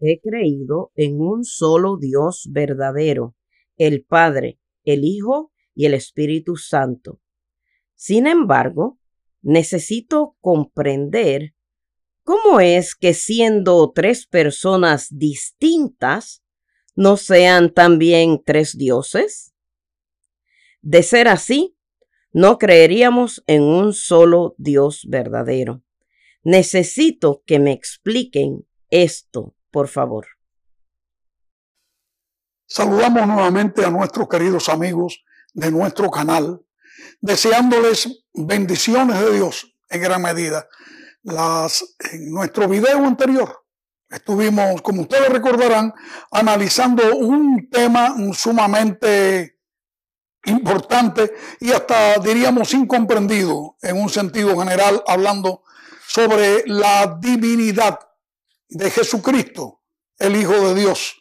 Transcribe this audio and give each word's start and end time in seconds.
he 0.00 0.20
creído 0.20 0.92
en 0.94 1.20
un 1.20 1.44
solo 1.44 1.96
Dios 1.96 2.48
verdadero, 2.50 3.36
el 3.76 4.04
Padre, 4.04 4.58
el 4.84 5.04
Hijo 5.04 5.52
y 5.74 5.86
el 5.86 5.94
Espíritu 5.94 6.56
Santo. 6.56 7.20
Sin 7.94 8.26
embargo, 8.26 8.98
necesito 9.42 10.36
comprender 10.40 11.54
cómo 12.22 12.60
es 12.60 12.94
que 12.94 13.14
siendo 13.14 13.90
tres 13.94 14.26
personas 14.26 15.08
distintas, 15.10 16.42
no 16.94 17.16
sean 17.16 17.72
también 17.72 18.42
tres 18.44 18.76
dioses. 18.76 19.54
De 20.82 21.02
ser 21.02 21.28
así, 21.28 21.76
no 22.32 22.58
creeríamos 22.58 23.42
en 23.46 23.62
un 23.62 23.92
solo 23.92 24.54
Dios 24.58 25.06
verdadero. 25.08 25.82
Necesito 26.42 27.42
que 27.44 27.58
me 27.58 27.72
expliquen 27.72 28.66
esto, 28.90 29.54
por 29.70 29.88
favor. 29.88 30.26
Saludamos 32.66 33.26
nuevamente 33.26 33.84
a 33.84 33.90
nuestros 33.90 34.28
queridos 34.28 34.68
amigos 34.68 35.24
de 35.54 35.70
nuestro 35.70 36.10
canal, 36.10 36.64
deseándoles 37.20 38.26
bendiciones 38.32 39.20
de 39.20 39.32
Dios 39.34 39.74
en 39.88 40.00
gran 40.00 40.22
medida. 40.22 40.68
Las, 41.22 41.96
en 42.12 42.30
nuestro 42.30 42.68
video 42.68 43.04
anterior 43.04 43.64
estuvimos, 44.08 44.82
como 44.82 45.02
ustedes 45.02 45.28
recordarán, 45.28 45.92
analizando 46.30 47.16
un 47.16 47.68
tema 47.70 48.14
sumamente 48.32 49.58
importante 50.44 51.32
y 51.60 51.72
hasta 51.72 52.18
diríamos 52.18 52.72
incomprendido 52.72 53.76
en 53.82 54.00
un 54.00 54.08
sentido 54.08 54.58
general, 54.58 55.02
hablando 55.06 55.62
sobre 56.06 56.64
la 56.66 57.18
divinidad 57.20 57.98
de 58.70 58.90
Jesucristo, 58.90 59.82
el 60.18 60.36
Hijo 60.36 60.52
de 60.68 60.80
Dios. 60.80 61.16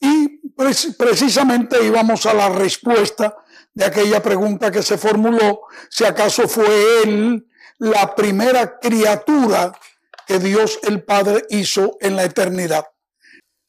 Y 0.00 0.40
precisamente 0.96 1.84
íbamos 1.84 2.24
a 2.26 2.34
la 2.34 2.48
respuesta 2.48 3.36
de 3.74 3.84
aquella 3.84 4.22
pregunta 4.22 4.70
que 4.70 4.82
se 4.82 4.96
formuló, 4.98 5.62
si 5.90 6.04
acaso 6.04 6.48
fue 6.48 7.02
Él 7.02 7.46
la 7.78 8.14
primera 8.14 8.78
criatura 8.78 9.72
que 10.26 10.38
Dios 10.38 10.78
el 10.82 11.04
Padre 11.04 11.44
hizo 11.50 11.96
en 12.00 12.16
la 12.16 12.24
eternidad. 12.24 12.84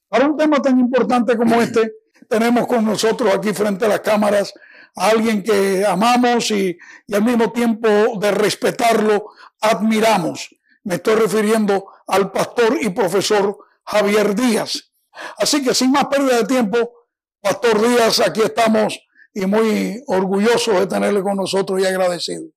Para 0.08 0.28
un 0.28 0.36
tema 0.36 0.62
tan 0.62 0.80
importante 0.80 1.38
como 1.38 1.62
este, 1.62 1.94
tenemos 2.28 2.68
con 2.68 2.84
nosotros 2.86 3.34
aquí 3.34 3.54
frente 3.54 3.86
a 3.86 3.90
las 3.90 4.00
cámaras 4.02 4.54
a 4.96 5.10
alguien 5.10 5.44
que 5.44 5.86
amamos 5.86 6.50
y, 6.52 6.78
y 7.06 7.16
al 7.16 7.24
mismo 7.24 7.52
tiempo 7.52 7.88
de 8.20 8.32
respetarlo, 8.32 9.28
admiramos. 9.62 10.50
Me 10.84 10.96
estoy 10.96 11.16
refiriendo 11.16 11.86
al 12.10 12.32
pastor 12.32 12.78
y 12.82 12.90
profesor 12.90 13.58
Javier 13.86 14.36
Díaz. 14.36 14.92
Así 15.38 15.64
que 15.64 15.74
sin 15.74 15.92
más 15.92 16.06
pérdida 16.08 16.38
de 16.38 16.46
tiempo, 16.46 16.78
Pastor 17.42 17.82
Díaz, 17.82 18.20
aquí 18.20 18.42
estamos 18.42 19.00
y 19.34 19.46
muy 19.46 20.04
orgullosos 20.08 20.80
de 20.80 20.88
tenerle 20.88 21.22
con 21.22 21.38
nosotros 21.38 21.80
y 21.80 21.86
agradecidos. 21.86 22.50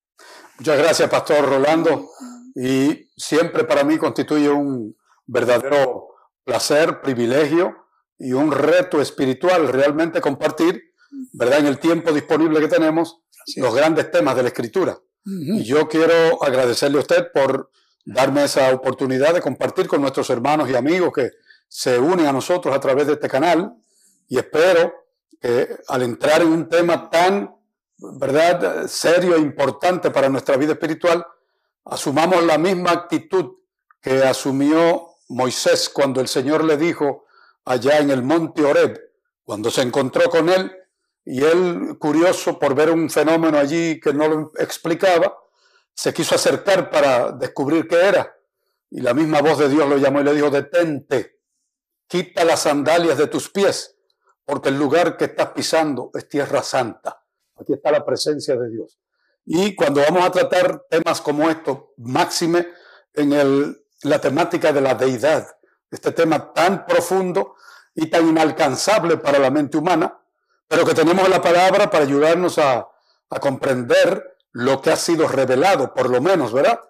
Muchas 0.59 0.79
gracias, 0.79 1.09
Pastor 1.09 1.49
Rolando. 1.49 2.09
Y 2.55 3.11
siempre 3.17 3.65
para 3.65 3.85
mí 3.85 3.99
constituye 3.99 4.49
un 4.49 4.97
verdadero 5.27 6.09
placer, 6.45 7.01
privilegio 7.01 7.77
y 8.19 8.33
un 8.33 8.51
reto 8.51 9.01
espiritual 9.01 9.69
realmente 9.69 10.21
compartir, 10.21 10.83
¿verdad? 11.33 11.61
En 11.61 11.67
el 11.67 11.79
tiempo 11.79 12.13
disponible 12.13 12.61
que 12.61 12.69
tenemos, 12.69 13.21
los 13.57 13.75
grandes 13.75 14.11
temas 14.11 14.37
de 14.37 14.43
la 14.43 14.49
Escritura. 14.49 14.99
Y 15.25 15.63
yo 15.63 15.89
quiero 15.89 16.43
agradecerle 16.43 16.99
a 16.99 17.03
usted 17.03 17.29
por 17.33 17.71
darme 18.05 18.45
esa 18.45 18.73
oportunidad 18.73 19.35
de 19.35 19.41
compartir 19.41 19.87
con 19.87 20.01
nuestros 20.01 20.29
hermanos 20.31 20.69
y 20.69 20.75
amigos 20.75 21.13
que 21.13 21.31
se 21.69 21.99
unen 21.99 22.27
a 22.27 22.33
nosotros 22.33 22.75
a 22.75 22.81
través 22.81 23.07
de 23.07 23.15
este 23.15 23.29
canal 23.29 23.75
y 24.29 24.39
espero 24.39 24.95
que 25.41 25.77
al 25.89 26.03
entrar 26.03 26.43
en 26.43 26.49
un 26.49 26.69
tema 26.69 27.11
tan, 27.11 27.55
¿verdad?, 27.99 28.87
serio 28.87 29.37
e 29.37 29.41
importante 29.41 30.11
para 30.11 30.29
nuestra 30.29 30.57
vida 30.57 30.73
espiritual, 30.73 31.27
asumamos 31.85 32.43
la 32.45 32.59
misma 32.59 32.93
actitud 32.93 33.57
que 34.01 34.23
asumió 34.23 35.09
Moisés 35.29 35.89
cuando 35.89 36.21
el 36.21 36.29
Señor 36.29 36.65
le 36.65 36.77
dijo 36.77 37.25
allá 37.65 37.99
en 37.99 38.11
el 38.11 38.23
monte 38.23 38.65
Oreb, 38.65 39.01
cuando 39.45 39.71
se 39.71 39.83
encontró 39.83 40.29
con 40.31 40.49
él, 40.49 40.73
y 41.25 41.45
él, 41.45 41.97
curioso 41.99 42.59
por 42.59 42.75
ver 42.75 42.91
un 42.91 43.09
fenómeno 43.09 43.59
allí 43.59 44.01
que 44.01 44.13
no 44.13 44.29
lo 44.29 44.53
explicaba, 44.59 45.37
se 45.95 46.13
quiso 46.13 46.35
acercar 46.35 46.91
para 46.91 47.33
descubrir 47.33 47.87
qué 47.87 47.97
era. 47.97 48.35
Y 48.91 49.01
la 49.01 49.15
misma 49.15 49.41
voz 49.41 49.59
de 49.59 49.69
Dios 49.69 49.89
lo 49.89 49.97
llamó 49.97 50.21
y 50.21 50.25
le 50.25 50.35
dijo, 50.35 50.51
detente, 50.51 51.41
quita 52.07 52.45
las 52.45 52.61
sandalias 52.61 53.17
de 53.19 53.27
tus 53.27 53.49
pies, 53.51 53.97
porque 54.45 54.69
el 54.69 54.79
lugar 54.79 55.17
que 55.17 55.25
estás 55.27 55.49
pisando 55.49 56.11
es 56.15 56.29
tierra 56.29 56.63
santa. 56.63 57.23
Aquí 57.59 57.73
está 57.73 57.91
la 57.91 58.05
presencia 58.05 58.57
de 58.57 58.71
Dios. 58.71 58.99
Y 59.45 59.75
cuando 59.75 60.03
vamos 60.03 60.25
a 60.25 60.31
tratar 60.31 60.85
temas 60.89 61.21
como 61.21 61.49
esto, 61.51 61.95
máxime 61.97 62.69
en 63.15 63.33
el, 63.33 63.85
la 64.03 64.21
temática 64.21 64.73
de 64.73 64.81
la 64.81 64.95
deidad, 64.95 65.47
este 65.91 66.13
tema 66.13 66.53
tan 66.53 66.87
profundo 66.87 67.57
y 67.95 68.09
tan 68.09 68.29
inalcanzable 68.29 69.17
para 69.19 69.39
la 69.39 69.51
mente 69.51 69.77
humana, 69.77 70.19
pero 70.69 70.85
que 70.85 70.95
tenemos 70.95 71.29
la 71.29 71.43
palabra 71.43 71.91
para 71.91 72.05
ayudarnos 72.05 72.59
a, 72.59 72.89
a 73.31 73.41
comprender 73.41 74.32
lo 74.53 74.81
que 74.81 74.91
ha 74.91 74.97
sido 74.97 75.29
revelado, 75.29 75.95
por 75.95 76.11
lo 76.11 76.21
menos, 76.21 76.53
¿verdad? 76.53 76.81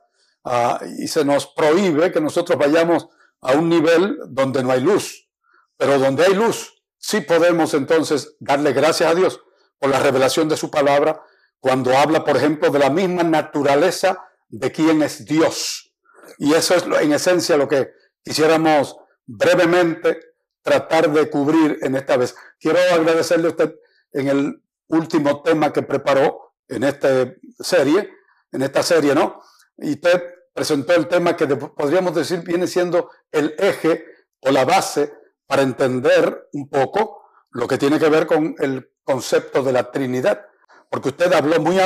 Ah, 0.44 0.80
y 0.98 1.08
se 1.08 1.24
nos 1.24 1.46
prohíbe 1.46 2.12
que 2.12 2.20
nosotros 2.20 2.58
vayamos 2.58 3.08
a 3.40 3.52
un 3.52 3.68
nivel 3.68 4.18
donde 4.28 4.62
no 4.62 4.72
hay 4.72 4.80
luz, 4.80 5.28
pero 5.76 5.98
donde 5.98 6.24
hay 6.24 6.34
luz, 6.34 6.82
sí 6.98 7.20
podemos 7.20 7.74
entonces 7.74 8.36
darle 8.40 8.72
gracias 8.72 9.10
a 9.10 9.14
Dios 9.14 9.40
por 9.78 9.90
la 9.90 9.98
revelación 9.98 10.48
de 10.48 10.56
su 10.56 10.70
palabra 10.70 11.22
cuando 11.60 11.96
habla, 11.96 12.24
por 12.24 12.36
ejemplo, 12.36 12.70
de 12.70 12.78
la 12.78 12.90
misma 12.90 13.22
naturaleza 13.22 14.24
de 14.48 14.70
quién 14.72 15.02
es 15.02 15.24
Dios. 15.24 15.94
Y 16.38 16.54
eso 16.54 16.74
es 16.74 16.84
en 17.00 17.12
esencia 17.12 17.56
lo 17.56 17.68
que 17.68 17.92
quisiéramos 18.24 18.96
brevemente 19.26 20.20
tratar 20.62 21.10
de 21.10 21.28
cubrir 21.30 21.78
en 21.82 21.96
esta 21.96 22.16
vez. 22.16 22.34
Quiero 22.58 22.78
agradecerle 22.92 23.46
a 23.46 23.50
usted 23.50 23.74
en 24.12 24.28
el 24.28 24.62
último 24.88 25.42
tema 25.42 25.72
que 25.72 25.82
preparó, 25.82 26.51
en 26.74 26.84
esta 26.84 27.32
serie, 27.60 28.10
en 28.50 28.62
esta 28.62 28.82
serie, 28.82 29.14
¿no? 29.14 29.42
Y 29.76 29.92
usted 29.92 30.22
presentó 30.54 30.94
el 30.94 31.08
tema 31.08 31.36
que 31.36 31.46
podríamos 31.46 32.14
decir 32.14 32.40
viene 32.40 32.66
siendo 32.66 33.10
el 33.30 33.54
eje 33.58 34.04
o 34.40 34.50
la 34.50 34.64
base 34.64 35.12
para 35.46 35.62
entender 35.62 36.48
un 36.52 36.68
poco 36.68 37.22
lo 37.50 37.66
que 37.66 37.78
tiene 37.78 37.98
que 37.98 38.08
ver 38.08 38.26
con 38.26 38.54
el 38.58 38.90
concepto 39.04 39.62
de 39.62 39.72
la 39.72 39.90
Trinidad, 39.90 40.46
porque 40.88 41.10
usted 41.10 41.32
habló 41.32 41.60
muy 41.60 41.78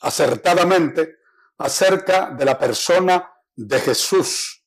acertadamente 0.00 1.16
acerca 1.58 2.30
de 2.30 2.44
la 2.44 2.58
persona 2.58 3.32
de 3.54 3.80
Jesús, 3.80 4.64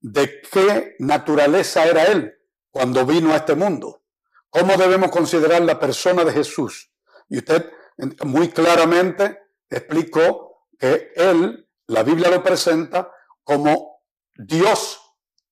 de 0.00 0.40
qué 0.50 0.96
naturaleza 0.98 1.86
era 1.86 2.04
Él 2.04 2.34
cuando 2.70 3.04
vino 3.04 3.32
a 3.32 3.36
este 3.36 3.54
mundo, 3.54 4.02
cómo 4.48 4.76
debemos 4.76 5.10
considerar 5.10 5.60
la 5.62 5.78
persona 5.78 6.24
de 6.24 6.32
Jesús. 6.32 6.90
Y 7.28 7.38
usted 7.38 7.70
muy 8.24 8.48
claramente 8.48 9.42
explicó 9.68 10.66
que 10.78 11.12
él, 11.14 11.68
la 11.86 12.02
Biblia 12.02 12.30
lo 12.30 12.42
presenta 12.42 13.12
como 13.44 14.02
Dios 14.34 15.00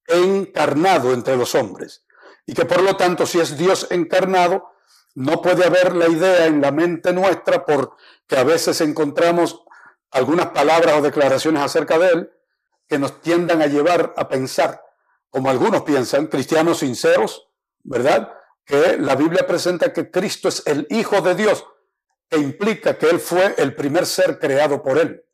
encarnado 0.07 1.13
entre 1.13 1.37
los 1.37 1.55
hombres. 1.55 2.05
Y 2.47 2.55
que 2.55 2.65
por 2.65 2.83
lo 2.83 2.97
tanto, 2.97 3.27
si 3.27 3.39
es 3.41 3.59
Dios 3.59 3.89
encarnado, 3.91 4.71
no 5.15 5.43
puede 5.43 5.65
haber 5.65 5.95
la 5.95 6.09
idea 6.09 6.47
en 6.47 6.61
la 6.61 6.73
mente 6.73 7.13
nuestra 7.13 7.67
porque 7.67 8.37
a 8.37 8.45
veces 8.45 8.81
encontramos 8.81 9.63
algunas 10.11 10.47
palabras 10.47 10.97
o 10.99 11.03
declaraciones 11.03 11.63
acerca 11.63 11.99
de 11.99 12.09
él 12.09 12.33
que 12.87 12.99
nos 12.99 13.21
tiendan 13.21 13.61
a 13.61 13.67
llevar 13.67 14.15
a 14.17 14.29
pensar, 14.29 14.83
como 15.29 15.51
algunos 15.51 15.83
piensan, 15.83 16.29
cristianos 16.29 16.79
sinceros, 16.79 17.49
¿verdad? 17.83 18.33
Que 18.65 18.97
la 18.97 19.15
Biblia 19.15 19.47
presenta 19.47 19.93
que 19.93 20.11
Cristo 20.11 20.49
es 20.49 20.67
el 20.67 20.87
Hijo 20.89 21.21
de 21.21 21.35
Dios, 21.35 21.67
que 22.29 22.39
implica 22.39 22.99
que 22.99 23.09
Él 23.09 23.21
fue 23.21 23.55
el 23.59 23.75
primer 23.75 24.07
ser 24.07 24.39
creado 24.39 24.83
por 24.83 24.99
Él. 24.99 25.25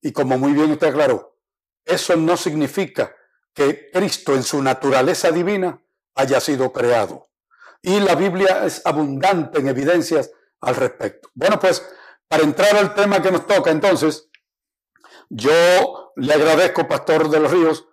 Y 0.00 0.12
como 0.12 0.38
muy 0.38 0.52
bien 0.52 0.70
usted 0.70 0.88
aclaró, 0.88 1.36
eso 1.84 2.16
no 2.16 2.36
significa 2.36 3.14
que 3.54 3.90
Cristo 3.92 4.34
en 4.34 4.42
su 4.42 4.62
naturaleza 4.62 5.30
divina 5.30 5.82
haya 6.14 6.40
sido 6.40 6.72
creado. 6.72 7.30
Y 7.82 8.00
la 8.00 8.14
Biblia 8.14 8.64
es 8.64 8.82
abundante 8.84 9.60
en 9.60 9.68
evidencias 9.68 10.30
al 10.60 10.76
respecto. 10.76 11.30
Bueno, 11.34 11.58
pues 11.58 11.82
para 12.28 12.42
entrar 12.42 12.76
al 12.76 12.94
tema 12.94 13.22
que 13.22 13.30
nos 13.30 13.46
toca 13.46 13.70
entonces, 13.70 14.28
yo 15.28 16.12
le 16.16 16.34
agradezco, 16.34 16.86
Pastor 16.86 17.28
de 17.30 17.40
los 17.40 17.50
Ríos, 17.50 17.86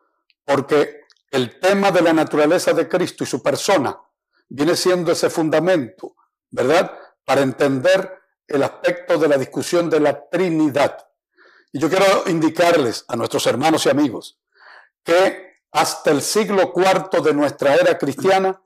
porque 0.43 1.01
el 1.31 1.59
tema 1.59 1.91
de 1.91 2.01
la 2.01 2.13
naturaleza 2.13 2.73
de 2.73 2.87
Cristo 2.87 3.23
y 3.23 3.27
su 3.27 3.41
persona 3.41 3.97
viene 4.49 4.75
siendo 4.75 5.11
ese 5.11 5.29
fundamento, 5.29 6.15
¿verdad? 6.49 6.97
Para 7.25 7.41
entender 7.41 8.16
el 8.47 8.63
aspecto 8.63 9.17
de 9.17 9.27
la 9.27 9.37
discusión 9.37 9.89
de 9.89 9.99
la 9.99 10.29
Trinidad. 10.29 11.07
Y 11.71 11.79
yo 11.79 11.89
quiero 11.89 12.23
indicarles 12.27 13.05
a 13.07 13.15
nuestros 13.15 13.45
hermanos 13.47 13.85
y 13.85 13.89
amigos 13.89 14.39
que 15.03 15.47
hasta 15.71 16.11
el 16.11 16.21
siglo 16.21 16.73
IV 16.75 17.21
de 17.21 17.33
nuestra 17.33 17.75
era 17.75 17.97
cristiana, 17.97 18.61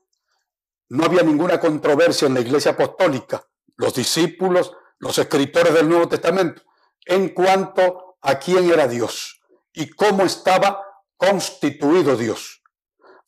no 0.89 1.05
había 1.05 1.23
ninguna 1.23 1.59
controversia 1.59 2.27
en 2.27 2.33
la 2.33 2.41
iglesia 2.41 2.71
apostólica, 2.71 3.45
los 3.75 3.93
discípulos, 3.93 4.73
los 4.99 5.17
escritores 5.17 5.73
del 5.73 5.89
Nuevo 5.89 6.07
Testamento, 6.07 6.61
en 7.05 7.29
cuanto 7.29 8.17
a 8.21 8.39
quién 8.39 8.71
era 8.71 8.87
Dios 8.87 9.41
y 9.73 9.89
cómo 9.89 10.23
estaba 10.23 10.85
constituido 11.17 12.15
Dios. 12.15 12.61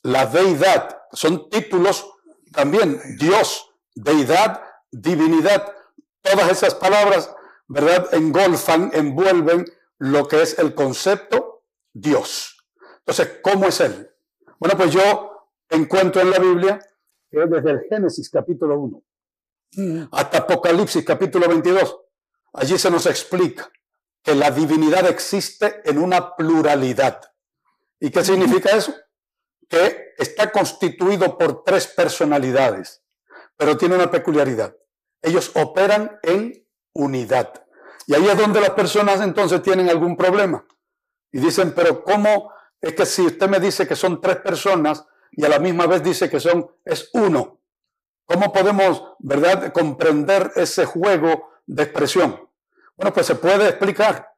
La 0.02 0.26
deidad 0.26 1.04
son 1.12 1.50
títulos 1.50 2.06
también, 2.52 3.02
Dios, 3.18 3.70
deidad, 3.96 4.62
divinidad, 4.92 5.74
todas 6.24 6.52
esas 6.52 6.74
palabras, 6.74 7.36
¿verdad? 7.68 8.14
Engolfan, 8.14 8.90
envuelven 8.94 9.66
lo 10.00 10.28
que 10.28 10.42
es 10.42 10.58
el 10.58 10.74
concepto 10.74 11.64
Dios. 11.94 12.66
Entonces, 13.00 13.40
¿cómo 13.44 13.68
es 13.68 13.80
Él? 13.82 14.10
Bueno, 14.58 14.76
pues 14.78 14.92
yo 14.92 15.50
encuentro 15.70 16.22
en 16.22 16.32
la 16.32 16.40
Biblia 16.40 16.80
que 17.30 17.40
desde 17.40 17.72
el 17.72 17.82
Génesis 17.90 18.30
capítulo 18.30 18.80
1 18.80 19.04
mm. 19.76 20.04
hasta 20.12 20.40
Apocalipsis 20.40 21.04
capítulo 21.04 21.48
22, 21.48 22.00
allí 22.54 22.78
se 22.78 22.92
nos 22.92 23.06
explica 23.08 23.72
que 24.22 24.36
la 24.36 24.52
divinidad 24.52 25.08
existe 25.08 25.82
en 25.84 25.98
una 25.98 26.36
pluralidad. 26.36 27.22
¿Y 28.00 28.10
qué 28.10 28.24
significa 28.24 28.76
eso? 28.76 28.94
Que 29.68 30.14
está 30.18 30.52
constituido 30.52 31.38
por 31.38 31.64
tres 31.64 31.88
personalidades, 31.88 33.04
pero 33.58 33.78
tiene 33.78 33.96
una 33.96 34.12
peculiaridad. 34.12 34.76
Ellos 35.24 35.52
operan 35.56 36.20
en 36.22 36.68
unidad. 36.94 37.66
Y 38.06 38.14
ahí 38.14 38.28
es 38.28 38.38
donde 38.38 38.62
las 38.62 38.72
personas 38.72 39.22
entonces 39.22 39.62
tienen 39.64 39.90
algún 39.90 40.16
problema. 40.16 40.66
Y 41.32 41.40
dicen, 41.40 41.74
pero 41.74 42.04
¿cómo 42.04 42.52
es 42.80 42.94
que 42.94 43.06
si 43.06 43.24
usted 43.24 43.50
me 43.50 43.60
dice 43.60 43.88
que 43.88 43.96
son 43.96 44.22
tres 44.22 44.38
personas 44.38 45.06
y 45.32 45.44
a 45.46 45.50
la 45.50 45.58
misma 45.58 45.88
vez 45.88 46.04
dice 46.04 46.30
que 46.30 46.40
son, 46.40 46.70
es 46.86 47.10
uno? 47.14 47.62
¿Cómo 48.26 48.54
podemos, 48.54 49.16
verdad, 49.20 49.74
comprender 49.74 50.52
ese 50.56 50.86
juego 50.86 51.50
de 51.66 51.84
expresión? 51.84 52.50
Bueno, 52.96 53.14
pues 53.14 53.26
se 53.26 53.36
puede 53.36 53.70
explicar. 53.70 54.30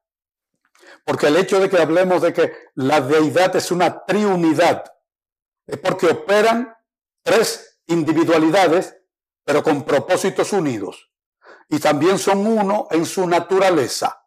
Porque 1.03 1.27
el 1.27 1.38
hecho 1.38 1.59
de 1.59 1.69
que 1.69 1.77
hablemos 1.77 2.21
de 2.21 2.31
que 2.31 2.53
la 2.75 3.01
deidad 3.01 3.55
es 3.55 3.71
una 3.71 4.05
triunidad 4.05 4.83
es 5.67 5.77
porque 5.77 6.07
operan 6.07 6.75
tres 7.23 7.79
individualidades, 7.88 8.97
pero 9.45 9.63
con 9.63 9.83
propósitos 9.83 10.51
unidos 10.51 11.09
y 11.69 11.80
también 11.80 12.19
son 12.19 12.45
uno 12.45 12.88
en 12.92 13.06
su 13.06 13.27
naturaleza, 13.27 14.24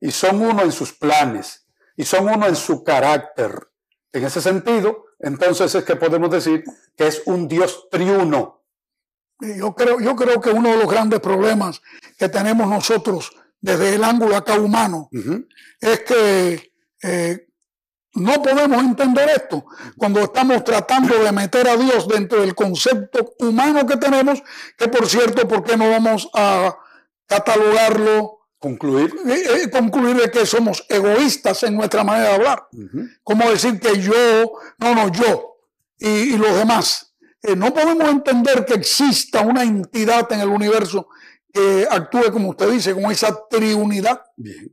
y 0.00 0.10
son 0.10 0.42
uno 0.42 0.62
en 0.62 0.72
sus 0.72 0.92
planes, 0.92 1.66
y 1.96 2.04
son 2.04 2.28
uno 2.28 2.46
en 2.46 2.56
su 2.56 2.82
carácter. 2.82 3.68
En 4.12 4.24
ese 4.24 4.40
sentido, 4.40 5.06
entonces 5.18 5.74
es 5.74 5.84
que 5.84 5.96
podemos 5.96 6.30
decir 6.30 6.64
que 6.96 7.06
es 7.06 7.22
un 7.26 7.48
Dios 7.48 7.88
triuno. 7.90 8.64
Yo 9.40 9.74
creo, 9.74 10.00
yo 10.00 10.14
creo 10.14 10.40
que 10.40 10.50
uno 10.50 10.70
de 10.70 10.76
los 10.76 10.90
grandes 10.90 11.20
problemas 11.20 11.80
que 12.18 12.28
tenemos 12.28 12.68
nosotros 12.68 13.32
desde 13.60 13.94
el 13.94 14.04
ángulo 14.04 14.36
acá 14.36 14.54
humano 14.54 15.08
es 15.80 16.00
que 16.00 16.72
eh, 17.02 17.48
no 18.14 18.42
podemos 18.42 18.82
entender 18.82 19.30
esto 19.30 19.64
cuando 19.96 20.20
estamos 20.20 20.62
tratando 20.64 21.18
de 21.18 21.32
meter 21.32 21.68
a 21.68 21.76
Dios 21.76 22.06
dentro 22.06 22.40
del 22.40 22.54
concepto 22.54 23.34
humano 23.38 23.86
que 23.86 23.96
tenemos, 23.96 24.42
que 24.76 24.88
por 24.88 25.06
cierto, 25.08 25.48
¿por 25.48 25.64
qué 25.64 25.76
no 25.76 25.90
vamos 25.90 26.28
a 26.34 26.76
catalogarlo? 27.26 28.40
Concluir. 28.58 29.12
Eh, 29.26 29.64
eh, 29.64 29.70
concluir 29.70 30.16
de 30.16 30.30
que 30.30 30.46
somos 30.46 30.84
egoístas 30.88 31.62
en 31.64 31.74
nuestra 31.74 32.04
manera 32.04 32.28
de 32.28 32.34
hablar. 32.36 32.68
Como 33.24 33.50
decir 33.50 33.80
que 33.80 33.98
yo, 34.00 34.52
no, 34.78 34.94
no, 34.94 35.10
yo 35.10 35.56
y, 35.98 36.36
los 36.36 36.56
demás. 36.56 37.14
Eh, 37.42 37.56
no 37.56 37.74
podemos 37.74 38.08
entender 38.08 38.64
que 38.64 38.74
exista 38.74 39.40
una 39.40 39.62
entidad 39.62 40.30
en 40.32 40.40
el 40.40 40.48
universo 40.48 41.08
que 41.52 41.88
actúe, 41.90 42.30
como 42.30 42.50
usted 42.50 42.70
dice, 42.70 42.94
con 42.94 43.10
esa 43.10 43.48
triunidad. 43.48 44.22
Bien. 44.36 44.72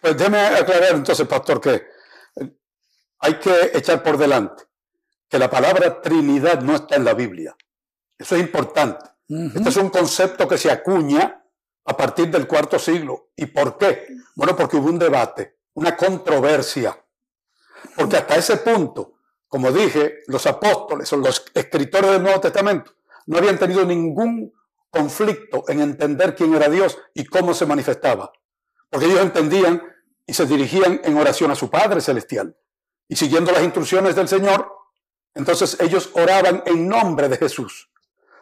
Pues 0.00 0.16
déjeme 0.16 0.38
aclarar 0.38 0.94
entonces, 0.94 1.26
pastor, 1.26 1.60
que 1.60 1.93
hay 3.18 3.34
que 3.34 3.70
echar 3.74 4.02
por 4.02 4.18
delante 4.18 4.64
que 5.28 5.38
la 5.38 5.50
palabra 5.50 6.00
Trinidad 6.00 6.60
no 6.62 6.76
está 6.76 6.96
en 6.96 7.04
la 7.04 7.14
Biblia. 7.14 7.56
Eso 8.16 8.36
es 8.36 8.42
importante. 8.42 9.04
Este 9.28 9.68
es 9.68 9.76
un 9.76 9.90
concepto 9.90 10.46
que 10.46 10.58
se 10.58 10.70
acuña 10.70 11.44
a 11.86 11.96
partir 11.96 12.30
del 12.30 12.46
cuarto 12.46 12.78
siglo. 12.78 13.30
¿Y 13.34 13.46
por 13.46 13.76
qué? 13.76 14.06
Bueno, 14.36 14.54
porque 14.54 14.76
hubo 14.76 14.88
un 14.88 14.98
debate, 14.98 15.58
una 15.74 15.96
controversia. 15.96 16.96
Porque 17.96 18.16
hasta 18.16 18.36
ese 18.36 18.58
punto, 18.58 19.14
como 19.48 19.72
dije, 19.72 20.20
los 20.28 20.46
apóstoles 20.46 21.12
o 21.12 21.16
los 21.16 21.44
escritores 21.54 22.12
del 22.12 22.22
Nuevo 22.22 22.40
Testamento 22.40 22.92
no 23.26 23.38
habían 23.38 23.58
tenido 23.58 23.84
ningún 23.84 24.52
conflicto 24.90 25.64
en 25.68 25.80
entender 25.80 26.36
quién 26.36 26.54
era 26.54 26.68
Dios 26.68 26.98
y 27.14 27.24
cómo 27.24 27.54
se 27.54 27.66
manifestaba. 27.66 28.30
Porque 28.88 29.06
ellos 29.06 29.20
entendían 29.20 29.82
y 30.26 30.34
se 30.34 30.46
dirigían 30.46 31.00
en 31.02 31.16
oración 31.16 31.50
a 31.50 31.56
su 31.56 31.68
Padre 31.68 32.00
Celestial 32.00 32.56
y 33.08 33.16
siguiendo 33.16 33.52
las 33.52 33.62
instrucciones 33.62 34.14
del 34.14 34.28
Señor, 34.28 34.70
entonces 35.34 35.76
ellos 35.80 36.10
oraban 36.14 36.62
en 36.66 36.88
nombre 36.88 37.28
de 37.28 37.36
Jesús. 37.36 37.90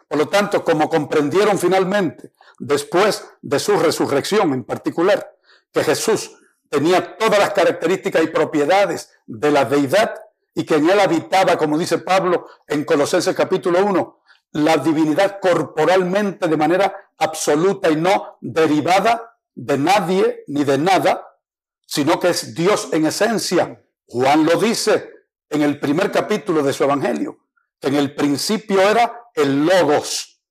Por 0.07 0.17
lo 0.17 0.29
tanto, 0.29 0.63
como 0.63 0.89
comprendieron 0.89 1.57
finalmente, 1.57 2.33
después 2.59 3.27
de 3.41 3.59
su 3.59 3.77
resurrección 3.77 4.53
en 4.53 4.63
particular, 4.63 5.37
que 5.71 5.83
Jesús 5.83 6.37
tenía 6.69 7.17
todas 7.17 7.39
las 7.39 7.51
características 7.51 8.23
y 8.23 8.27
propiedades 8.27 9.11
de 9.25 9.51
la 9.51 9.65
deidad 9.65 10.13
y 10.53 10.65
que 10.65 10.75
en 10.75 10.89
él 10.89 10.99
habitaba, 10.99 11.57
como 11.57 11.77
dice 11.77 11.97
Pablo 11.97 12.47
en 12.67 12.85
Colosenses 12.85 13.35
capítulo 13.35 13.83
1, 13.83 14.19
la 14.53 14.77
divinidad 14.77 15.39
corporalmente 15.39 16.47
de 16.47 16.57
manera 16.57 17.11
absoluta 17.17 17.89
y 17.89 17.95
no 17.95 18.37
derivada 18.39 19.37
de 19.55 19.77
nadie 19.77 20.43
ni 20.47 20.63
de 20.63 20.77
nada, 20.77 21.39
sino 21.85 22.19
que 22.19 22.29
es 22.29 22.53
Dios 22.53 22.89
en 22.91 23.05
esencia, 23.05 23.83
Juan 24.07 24.45
lo 24.45 24.59
dice 24.59 25.11
en 25.49 25.61
el 25.61 25.79
primer 25.79 26.11
capítulo 26.11 26.63
de 26.63 26.73
su 26.73 26.83
evangelio, 26.83 27.37
que 27.79 27.87
en 27.87 27.95
el 27.95 28.15
principio 28.15 28.81
era 28.81 29.29
el 29.33 29.65
logos. 29.65 30.41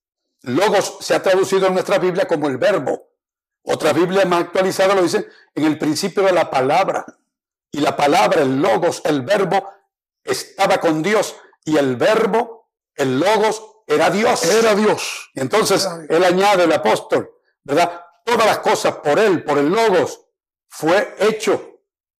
Logos 0.42 0.98
se 1.00 1.14
ha 1.14 1.22
traducido 1.22 1.66
en 1.66 1.74
nuestra 1.74 1.98
Biblia 1.98 2.26
como 2.26 2.48
el 2.48 2.58
verbo. 2.58 3.10
Otra 3.62 3.92
Biblia 3.92 4.24
más 4.24 4.42
actualizada 4.42 4.94
lo 4.94 5.02
dice 5.02 5.28
en 5.54 5.64
el 5.64 5.78
principio 5.78 6.24
de 6.24 6.32
la 6.32 6.50
palabra. 6.50 7.04
Y 7.70 7.80
la 7.80 7.96
palabra, 7.96 8.42
el 8.42 8.60
logos, 8.60 9.02
el 9.04 9.22
verbo, 9.22 9.68
estaba 10.24 10.78
con 10.78 11.02
Dios. 11.02 11.36
Y 11.64 11.76
el 11.76 11.96
verbo, 11.96 12.70
el 12.96 13.20
logos, 13.20 13.62
era 13.86 14.10
Dios. 14.10 14.44
Era 14.44 14.74
Dios. 14.74 15.30
Y 15.34 15.40
entonces 15.40 15.88
él 16.08 16.24
añade, 16.24 16.64
el 16.64 16.72
apóstol, 16.72 17.30
¿verdad? 17.62 18.04
Todas 18.24 18.46
las 18.46 18.58
cosas 18.58 18.96
por 18.96 19.18
él, 19.18 19.44
por 19.44 19.58
el 19.58 19.68
logos, 19.68 20.20
fue 20.68 21.14
hecho 21.18 21.71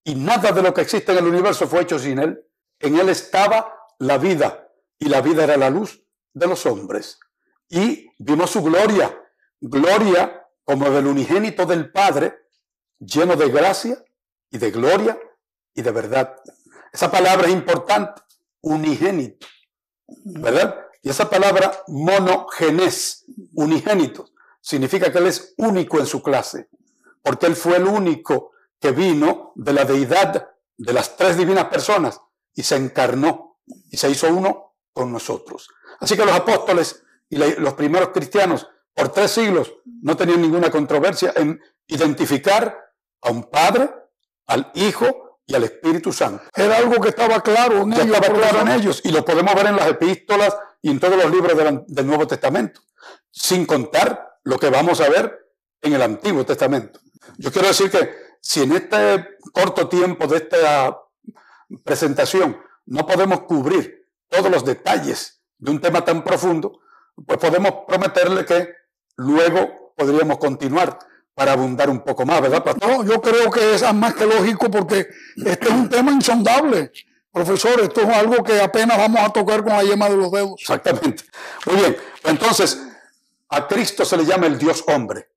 y 0.05 0.15
nada 0.15 0.53
de 0.53 0.63
lo 0.63 0.75
que 0.75 0.81
existe 0.81 1.13
en 1.13 1.19
el 1.19 1.27
universo 1.27 1.67
fue 1.69 1.83
hecho 1.83 1.99
sin 1.99 2.19
Él. 2.19 2.45
En 2.79 2.99
Él 2.99 3.09
estaba 3.09 3.75
la 3.99 4.19
vida 4.19 4.69
y 4.99 5.07
la 5.09 5.21
vida 5.21 5.45
era 5.45 5.57
la 5.57 5.71
luz 5.71 6.03
de 6.33 6.47
los 6.47 6.67
hombres. 6.67 7.19
Y 7.69 8.09
vimos 8.19 8.51
su 8.51 8.63
gloria, 8.63 9.17
gloria 9.61 10.47
como 10.65 10.91
del 10.91 11.07
unigénito 11.07 11.67
del 11.67 11.91
Padre, 11.91 12.35
lleno 12.99 13.37
de 13.37 13.49
gracia 13.51 14.05
y 14.51 14.59
de 14.59 14.71
gloria 14.71 15.19
y 15.75 15.83
de 15.83 15.91
verdad. 15.91 16.37
Esa 16.93 17.11
palabra 17.11 17.47
es 17.47 17.53
importante, 17.53 18.23
unigénito, 18.61 19.47
¿verdad? 20.25 20.87
Y 21.03 21.11
esa 21.11 21.29
palabra 21.29 21.83
monogenes, 21.89 23.25
unigénito, 23.55 24.31
significa 24.61 25.11
que 25.11 25.19
Él 25.19 25.27
es 25.27 25.55
único 25.57 25.99
en 25.99 26.07
su 26.07 26.23
clase, 26.23 26.69
porque 27.23 27.47
Él 27.47 27.57
fue 27.57 27.77
el 27.77 27.87
único 27.87 28.52
que 28.83 28.91
vino 28.91 29.53
de 29.55 29.73
la 29.73 29.85
deidad 29.85 30.51
de 30.77 30.93
las 30.93 31.17
tres 31.17 31.39
divinas 31.39 31.67
personas 31.67 32.21
y 32.53 32.65
se 32.65 32.77
encarnó 32.77 33.61
y 33.91 33.97
se 33.97 34.11
hizo 34.11 34.29
uno 34.29 34.75
con 34.93 35.13
nosotros. 35.13 35.69
Así 36.01 36.17
que 36.17 36.27
los 36.27 36.35
apóstoles 36.35 37.03
y 37.31 37.37
los 37.37 37.75
primeros 37.75 38.09
cristianos 38.09 38.69
por 38.93 39.11
tres 39.11 39.31
siglos 39.31 39.73
no 40.03 40.17
tenían 40.17 40.43
ninguna 40.43 40.71
controversia 40.71 41.33
en 41.37 41.61
identificar 41.87 42.77
a 43.23 43.31
un 43.31 43.45
Padre, 43.45 43.89
al 44.49 44.71
Hijo 44.75 45.41
y 45.47 45.55
al 45.55 45.65
Espíritu 45.65 46.13
Santo. 46.13 46.43
Era 46.55 46.77
algo 46.77 47.01
que 47.01 47.11
estaba 47.11 47.41
claro 47.41 47.83
en 47.83 47.93
ellos. 47.93 48.07
Estaba 48.07 48.35
claro 48.35 48.61
en 48.63 48.69
ellos 48.69 49.01
y 49.05 49.13
lo 49.13 49.25
podemos 49.25 49.55
ver 49.55 49.67
en 49.67 49.77
las 49.77 49.87
epístolas 49.87 50.57
y 50.83 50.91
en 50.91 50.99
todos 50.99 51.17
los 51.17 51.31
libros 51.31 51.87
del 51.87 52.07
Nuevo 52.07 52.27
Testamento, 52.27 52.81
sin 53.31 53.65
contar 53.65 54.39
lo 54.43 54.59
que 54.59 54.69
vamos 54.69 55.01
a 55.01 55.09
ver 55.09 55.55
en 55.81 55.93
el 55.93 56.03
Antiguo 56.03 56.45
Testamento. 56.45 57.01
Yo 57.39 57.53
quiero 57.53 57.69
decir 57.69 57.91
que 57.91 58.32
si 58.43 58.63
en 58.63 58.73
este 58.73 59.39
corto 59.53 59.89
tiempo 59.89 60.27
de 60.27 60.39
esta 60.39 60.99
presentación 61.85 62.61
no 62.87 63.07
podemos 63.07 63.43
cubrir 63.43 64.09
todos 64.29 64.51
los 64.51 64.65
detalles 64.65 65.43
de 65.59 65.71
un 65.71 65.81
tema 65.81 66.05
tan 66.05 66.25
profundo, 66.25 66.81
pues 67.25 67.39
podemos 67.39 67.85
prometerle 67.87 68.45
que 68.45 68.75
luego 69.17 69.95
podríamos 69.97 70.39
continuar 70.39 70.99
para 71.35 71.53
abundar 71.53 71.89
un 71.89 72.01
poco 72.01 72.27
más, 72.27 72.41
¿verdad, 72.43 72.65
No, 72.81 73.05
yo 73.05 73.23
creo 73.23 73.51
que 73.51 73.75
es 73.75 73.95
más 73.95 74.15
que 74.15 74.27
lógico 74.27 74.71
porque 74.71 75.09
este 75.37 75.69
es 75.69 75.73
un 75.73 75.89
tema 75.89 76.11
insondable. 76.11 76.93
Profesor, 77.31 77.81
esto 77.81 78.03
es 78.03 78.09
algo 78.09 78.43
que 78.45 78.61
apenas 78.61 78.99
vamos 78.99 79.21
a 79.21 79.31
tocar 79.31 79.63
con 79.63 79.73
la 79.73 79.83
yema 79.83 80.11
de 80.11 80.17
los 80.17 80.31
dedos. 80.31 80.61
Exactamente. 80.61 81.25
Muy 81.65 81.77
bien. 81.77 81.97
Entonces, 82.25 82.79
a 83.49 83.67
Cristo 83.67 84.05
se 84.05 84.19
le 84.19 84.27
llama 84.27 84.47
el 84.47 84.59
Dios 84.59 84.85
hombre. 84.89 85.31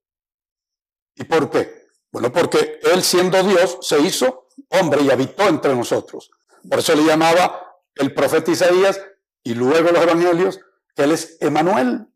¿Y 1.15 1.23
por 1.23 1.49
qué? 1.49 1.84
Bueno, 2.15 2.31
porque 2.31 2.79
Él 2.81 3.03
siendo 3.03 3.43
Dios 3.43 3.77
se 3.81 3.99
hizo 3.99 4.47
hombre 4.69 5.01
y 5.01 5.11
habitó 5.11 5.49
entre 5.49 5.75
nosotros. 5.75 6.31
Por 6.69 6.79
eso 6.79 6.95
le 6.95 7.03
llamaba 7.03 7.75
el 7.93 8.13
profeta 8.13 8.51
Isaías 8.51 9.01
y 9.43 9.53
luego 9.53 9.91
los 9.91 10.01
evangelios 10.01 10.61
que 10.95 11.03
Él 11.03 11.11
es 11.11 11.35
Emanuel, 11.41 12.07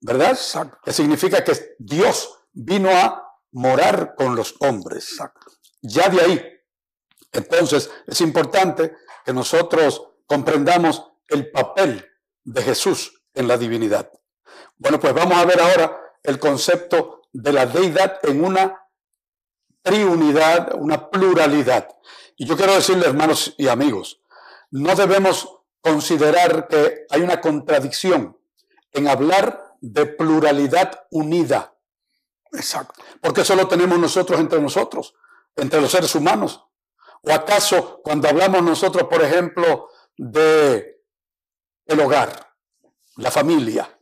¿verdad? 0.00 0.30
Exacto. 0.30 0.78
Que 0.82 0.94
significa 0.94 1.44
que 1.44 1.74
Dios 1.78 2.38
vino 2.54 2.88
a 2.88 3.36
morar 3.52 4.14
con 4.16 4.34
los 4.34 4.54
hombres. 4.60 5.10
Exacto. 5.10 5.52
Ya 5.82 6.08
de 6.08 6.22
ahí. 6.22 6.42
Entonces, 7.30 7.90
es 8.06 8.22
importante 8.22 8.94
que 9.26 9.34
nosotros 9.34 10.08
comprendamos 10.24 11.04
el 11.28 11.50
papel 11.50 12.02
de 12.44 12.62
Jesús 12.62 13.22
en 13.34 13.46
la 13.46 13.58
divinidad. 13.58 14.10
Bueno, 14.78 14.98
pues 14.98 15.12
vamos 15.12 15.36
a 15.36 15.44
ver 15.44 15.60
ahora 15.60 16.00
el 16.22 16.38
concepto 16.38 17.24
de 17.30 17.52
la 17.52 17.66
deidad 17.66 18.20
en 18.22 18.42
una 18.42 18.80
triunidad, 19.84 20.74
una 20.74 21.10
pluralidad. 21.10 21.88
Y 22.36 22.46
yo 22.46 22.56
quiero 22.56 22.74
decirle, 22.74 23.06
hermanos 23.06 23.54
y 23.58 23.68
amigos, 23.68 24.20
no 24.70 24.96
debemos 24.96 25.60
considerar 25.80 26.66
que 26.66 27.06
hay 27.10 27.20
una 27.20 27.40
contradicción 27.40 28.36
en 28.92 29.06
hablar 29.06 29.76
de 29.80 30.06
pluralidad 30.06 31.06
unida. 31.10 31.76
Exacto. 32.52 33.02
Porque 33.20 33.42
eso 33.42 33.54
lo 33.54 33.68
tenemos 33.68 33.98
nosotros 33.98 34.40
entre 34.40 34.60
nosotros, 34.60 35.14
entre 35.54 35.80
los 35.80 35.90
seres 35.90 36.14
humanos. 36.14 36.64
¿O 37.22 37.32
acaso 37.32 38.00
cuando 38.02 38.28
hablamos 38.28 38.62
nosotros, 38.62 39.06
por 39.08 39.22
ejemplo, 39.22 39.88
de 40.16 41.02
el 41.86 42.00
hogar, 42.00 42.54
la 43.16 43.30
familia, 43.30 43.98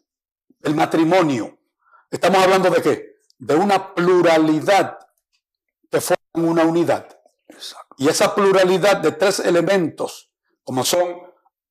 el 0.61 0.77
matrimonio, 0.77 1.59
estamos 2.09 2.43
hablando 2.43 2.71
de 2.71 2.83
qué? 2.83 3.17
De 3.39 3.57
una 3.57 3.95
pluralidad 3.95 5.02
una 6.35 6.65
unidad. 6.65 7.09
Y 7.99 8.09
esa 8.09 8.35
pluralidad 8.35 8.99
de 8.99 9.13
tres 9.13 9.41
elementos, 9.41 10.31
como 10.65 10.85
son 10.85 11.21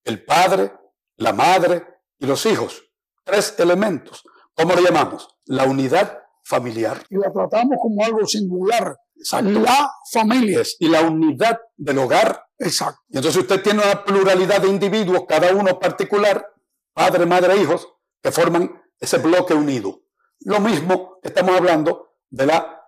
el 0.03 0.23
padre, 0.23 0.73
la 1.17 1.33
madre 1.33 1.85
y 2.19 2.25
los 2.25 2.45
hijos, 2.45 2.83
tres 3.23 3.55
elementos. 3.57 4.23
¿Cómo 4.55 4.75
le 4.75 4.83
llamamos? 4.83 5.27
La 5.45 5.65
unidad 5.65 6.19
familiar. 6.43 7.03
Y 7.09 7.17
la 7.17 7.31
tratamos 7.31 7.77
como 7.81 8.03
algo 8.03 8.25
singular. 8.25 8.97
La 9.31 9.91
familia. 10.11 10.61
Y 10.79 10.87
la 10.87 11.01
unidad 11.01 11.59
del 11.77 11.99
hogar. 11.99 12.43
Exacto. 12.57 13.01
Y 13.09 13.17
entonces 13.17 13.41
usted 13.41 13.61
tiene 13.61 13.81
una 13.83 14.03
pluralidad 14.03 14.61
de 14.61 14.67
individuos, 14.67 15.23
cada 15.27 15.53
uno 15.53 15.79
particular, 15.79 16.53
padre, 16.93 17.25
madre, 17.25 17.57
hijos, 17.57 17.87
que 18.21 18.31
forman 18.31 18.81
ese 18.99 19.17
bloque 19.17 19.53
unido. 19.53 20.01
Lo 20.41 20.59
mismo 20.59 21.19
estamos 21.23 21.55
hablando 21.55 22.15
de 22.29 22.45
la 22.47 22.83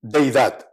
deidad. 0.00 0.67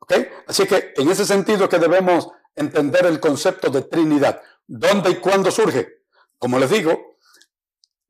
¿Ok? 0.00 0.12
Así 0.46 0.66
que 0.66 0.92
en 0.96 1.10
ese 1.10 1.24
sentido 1.24 1.68
que 1.68 1.78
debemos 1.78 2.28
entender 2.54 3.06
el 3.06 3.20
concepto 3.20 3.70
de 3.70 3.82
Trinidad. 3.82 4.40
¿Dónde 4.66 5.10
y 5.10 5.16
cuándo 5.16 5.50
surge? 5.50 6.04
Como 6.38 6.58
les 6.58 6.70
digo, 6.70 7.18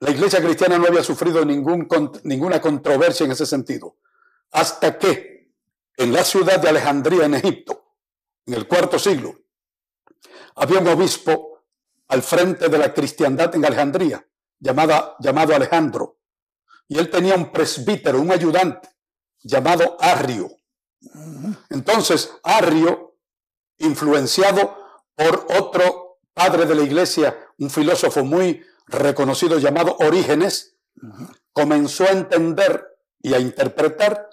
la 0.01 0.11
iglesia 0.11 0.43
cristiana 0.43 0.79
no 0.79 0.87
había 0.87 1.03
sufrido 1.03 1.45
ningún, 1.45 1.89
ninguna 2.25 2.61
controversia 2.61 3.25
en 3.25 3.33
ese 3.33 3.47
sentido. 3.47 3.97
Hasta 4.51 4.99
que 4.99 5.53
en 5.97 6.13
la 6.13 6.25
ciudad 6.25 6.61
de 6.61 6.69
Alejandría, 6.69 7.25
en 7.25 7.35
Egipto, 7.35 7.95
en 8.47 8.55
el 8.55 8.69
cuarto 8.69 8.99
siglo, 8.99 9.35
había 10.57 10.81
un 10.81 10.89
obispo 10.89 11.65
al 12.09 12.23
frente 12.23 12.69
de 12.69 12.79
la 12.79 12.93
cristiandad 12.93 13.55
en 13.55 13.65
Alejandría, 13.65 14.27
llamada, 14.59 15.17
llamado 15.21 15.55
Alejandro. 15.55 16.19
Y 16.87 16.99
él 16.99 17.09
tenía 17.09 17.35
un 17.35 17.51
presbítero, 17.51 18.21
un 18.21 18.31
ayudante, 18.31 18.89
llamado 19.43 19.97
Arrio. 20.01 20.51
Entonces, 21.71 22.33
Arrio, 22.43 23.17
influenciado 23.79 24.77
por 25.15 25.47
otro 25.59 26.19
padre 26.33 26.67
de 26.67 26.75
la 26.75 26.83
iglesia, 26.83 27.37
un 27.59 27.71
filósofo 27.71 28.25
muy 28.25 28.63
reconocido 28.87 29.59
llamado 29.59 29.97
Orígenes, 30.01 30.77
comenzó 31.53 32.05
a 32.05 32.13
entender 32.13 32.85
y 33.21 33.35
a 33.35 33.39
interpretar 33.39 34.29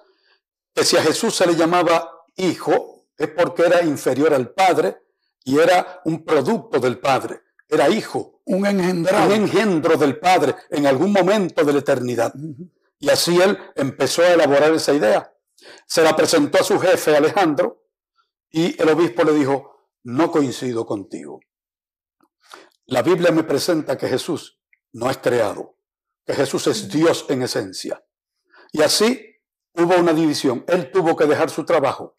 que 0.73 0.83
si 0.83 0.97
a 0.97 1.03
Jesús 1.03 1.35
se 1.35 1.47
le 1.47 1.55
llamaba 1.55 2.09
hijo, 2.35 3.05
es 3.17 3.29
porque 3.29 3.63
era 3.63 3.83
inferior 3.83 4.33
al 4.33 4.49
Padre 4.49 5.03
y 5.43 5.59
era 5.59 6.01
un 6.05 6.23
producto 6.23 6.79
del 6.79 6.99
Padre, 6.99 7.41
era 7.67 7.89
hijo, 7.89 8.41
un 8.45 8.65
engendrado. 8.65 9.27
un 9.27 9.31
engendro 9.33 9.95
del 9.97 10.19
Padre 10.19 10.55
en 10.69 10.87
algún 10.87 11.11
momento 11.11 11.63
de 11.63 11.73
la 11.73 11.79
eternidad. 11.79 12.33
Y 12.99 13.09
así 13.09 13.39
él 13.39 13.57
empezó 13.75 14.23
a 14.23 14.33
elaborar 14.33 14.73
esa 14.73 14.93
idea. 14.93 15.30
Se 15.85 16.01
la 16.03 16.15
presentó 16.15 16.59
a 16.59 16.63
su 16.63 16.79
jefe 16.79 17.15
Alejandro 17.15 17.87
y 18.49 18.81
el 18.81 18.89
obispo 18.89 19.23
le 19.23 19.33
dijo, 19.33 19.89
no 20.03 20.31
coincido 20.31 20.85
contigo. 20.85 21.39
La 22.85 23.01
Biblia 23.01 23.31
me 23.31 23.43
presenta 23.43 23.97
que 23.97 24.07
Jesús 24.07 24.59
no 24.93 25.09
es 25.09 25.17
creado, 25.17 25.77
que 26.25 26.33
Jesús 26.33 26.67
es 26.67 26.89
Dios 26.89 27.25
en 27.29 27.43
esencia. 27.43 28.03
Y 28.71 28.81
así 28.81 29.39
hubo 29.73 29.95
una 29.95 30.13
división. 30.13 30.65
Él 30.67 30.91
tuvo 30.91 31.15
que 31.15 31.25
dejar 31.25 31.49
su 31.49 31.65
trabajo 31.65 32.17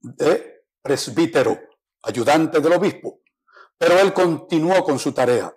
de 0.00 0.64
presbítero, 0.82 1.58
ayudante 2.02 2.60
del 2.60 2.72
obispo, 2.72 3.20
pero 3.78 3.98
él 3.98 4.12
continuó 4.12 4.84
con 4.84 4.98
su 4.98 5.12
tarea. 5.12 5.56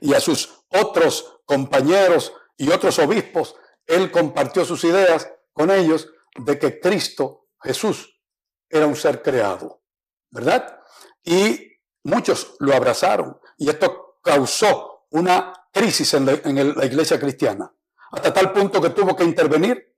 Y 0.00 0.14
a 0.14 0.20
sus 0.20 0.64
otros 0.68 1.40
compañeros 1.44 2.32
y 2.56 2.70
otros 2.70 2.98
obispos, 2.98 3.56
él 3.86 4.10
compartió 4.10 4.64
sus 4.64 4.84
ideas 4.84 5.30
con 5.52 5.70
ellos 5.70 6.08
de 6.38 6.58
que 6.58 6.80
Cristo, 6.80 7.48
Jesús, 7.60 8.20
era 8.68 8.86
un 8.86 8.96
ser 8.96 9.22
creado, 9.22 9.82
¿verdad? 10.30 10.80
Y 11.24 11.72
muchos 12.04 12.54
lo 12.58 12.74
abrazaron 12.74 13.38
y 13.56 13.68
esto 13.68 14.18
causó 14.22 15.06
una 15.10 15.52
crisis 15.72 16.14
en 16.14 16.26
la, 16.26 16.84
iglesia 16.84 17.18
cristiana, 17.18 17.72
hasta 18.10 18.32
tal 18.32 18.52
punto 18.52 18.80
que 18.80 18.90
tuvo 18.90 19.16
que 19.16 19.24
intervenir 19.24 19.94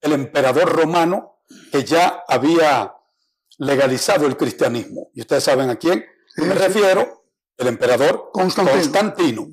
el 0.00 0.12
emperador 0.12 0.70
romano 0.70 1.42
que 1.70 1.84
ya 1.84 2.24
había 2.26 2.94
legalizado 3.58 4.26
el 4.26 4.36
cristianismo. 4.36 5.10
Y 5.14 5.20
ustedes 5.20 5.44
saben 5.44 5.68
a 5.68 5.76
quién 5.76 6.04
me 6.36 6.54
refiero, 6.54 7.24
el 7.56 7.66
emperador 7.66 8.30
Constantino. 8.32 9.48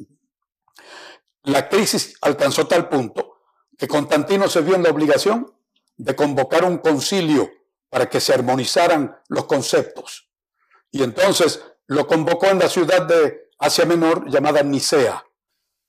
La 1.44 1.68
crisis 1.68 2.16
alcanzó 2.22 2.68
tal 2.68 2.88
punto 2.88 3.42
que 3.78 3.88
Constantino 3.88 4.48
se 4.48 4.62
vio 4.62 4.76
en 4.76 4.84
la 4.84 4.90
obligación 4.90 5.57
de 5.98 6.16
convocar 6.16 6.64
un 6.64 6.78
concilio 6.78 7.50
para 7.90 8.10
que 8.10 8.20
se 8.20 8.34
armonizaran 8.34 9.18
los 9.30 9.46
conceptos. 9.46 10.30
Y 10.92 11.04
entonces 11.04 11.64
lo 11.88 12.08
convocó 12.08 12.48
en 12.48 12.60
la 12.60 12.70
ciudad 12.70 13.02
de 13.08 13.50
Asia 13.60 13.86
Menor 13.86 14.30
llamada 14.30 14.62
Nicea, 14.64 15.24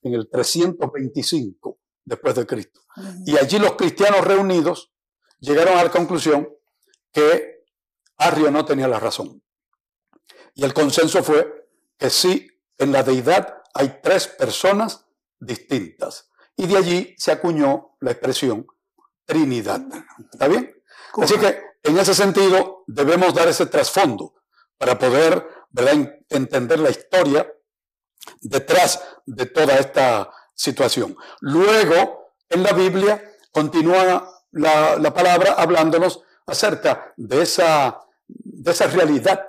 en 0.01 0.13
el 0.13 0.29
325 0.29 1.79
después 2.05 2.35
de 2.35 2.45
Cristo. 2.45 2.81
Y 3.25 3.37
allí 3.37 3.59
los 3.59 3.73
cristianos 3.73 4.25
reunidos 4.25 4.91
llegaron 5.39 5.77
a 5.77 5.83
la 5.83 5.91
conclusión 5.91 6.49
que 7.11 7.63
Arrio 8.17 8.51
no 8.51 8.65
tenía 8.65 8.87
la 8.87 8.99
razón. 8.99 9.43
Y 10.55 10.63
el 10.63 10.73
consenso 10.73 11.23
fue 11.23 11.69
que 11.97 12.09
sí, 12.09 12.47
en 12.77 12.91
la 12.91 13.03
deidad 13.03 13.61
hay 13.73 13.99
tres 14.01 14.27
personas 14.27 15.05
distintas. 15.39 16.29
Y 16.55 16.67
de 16.67 16.77
allí 16.77 17.15
se 17.17 17.31
acuñó 17.31 17.95
la 18.01 18.11
expresión 18.11 18.67
Trinidad. 19.29 19.81
¿Está 20.33 20.47
bien? 20.47 20.73
Así 21.21 21.37
que 21.37 21.61
en 21.83 21.99
ese 21.99 22.15
sentido 22.15 22.83
debemos 22.87 23.31
dar 23.35 23.47
ese 23.47 23.67
trasfondo 23.67 24.33
para 24.75 24.97
poder 24.97 25.47
¿verdad? 25.69 26.15
entender 26.29 26.79
la 26.79 26.89
historia 26.89 27.47
detrás 28.41 28.99
de 29.27 29.45
toda 29.45 29.77
esta 29.77 30.31
situación. 30.55 31.15
Luego, 31.41 32.33
en 32.49 32.63
la 32.63 32.73
Biblia, 32.73 33.23
continúa 33.51 34.27
la, 34.51 34.97
la 34.97 35.13
palabra 35.13 35.53
hablándonos 35.53 36.23
acerca 36.47 37.13
de 37.15 37.43
esa, 37.43 37.99
de 38.27 38.71
esa 38.71 38.87
realidad 38.87 39.45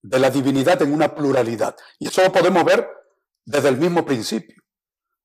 de 0.00 0.18
la 0.18 0.30
divinidad 0.30 0.80
en 0.80 0.94
una 0.94 1.14
pluralidad. 1.14 1.76
Y 1.98 2.08
eso 2.08 2.22
lo 2.22 2.32
podemos 2.32 2.64
ver 2.64 2.88
desde 3.44 3.68
el 3.68 3.76
mismo 3.76 4.06
principio. 4.06 4.62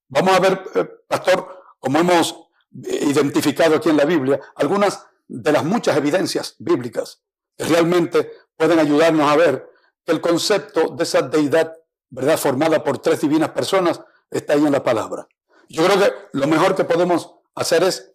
Vamos 0.10 0.36
a 0.36 0.40
ver, 0.42 0.62
eh, 0.76 0.90
pastor, 1.08 1.64
como 1.80 2.00
hemos 2.00 2.43
identificado 2.74 3.76
aquí 3.76 3.90
en 3.90 3.98
la 3.98 4.06
Biblia, 4.06 4.40
algunas 4.56 5.06
de 5.28 5.52
las 5.52 5.64
muchas 5.64 5.96
evidencias 5.98 6.56
bíblicas 6.60 7.22
que 7.56 7.66
realmente 7.66 8.32
pueden 8.58 8.80
ayudarnos 8.80 9.32
a 9.32 9.36
ver 9.36 9.70
que 10.06 10.12
el 10.12 10.22
concepto 10.22 10.88
de 10.96 11.04
esa 11.04 11.22
deidad, 11.22 11.74
¿verdad?, 12.10 12.38
formada 12.38 12.84
por 12.84 12.98
tres 13.00 13.22
divinas 13.22 13.50
personas, 13.50 14.02
está 14.30 14.54
ahí 14.54 14.66
en 14.66 14.72
la 14.72 14.84
palabra. 14.84 15.28
Yo 15.70 15.86
creo 15.86 16.00
que 16.00 16.14
lo 16.34 16.48
mejor 16.48 16.76
que 16.76 16.84
podemos 16.84 17.36
hacer 17.56 17.84
es 17.84 18.12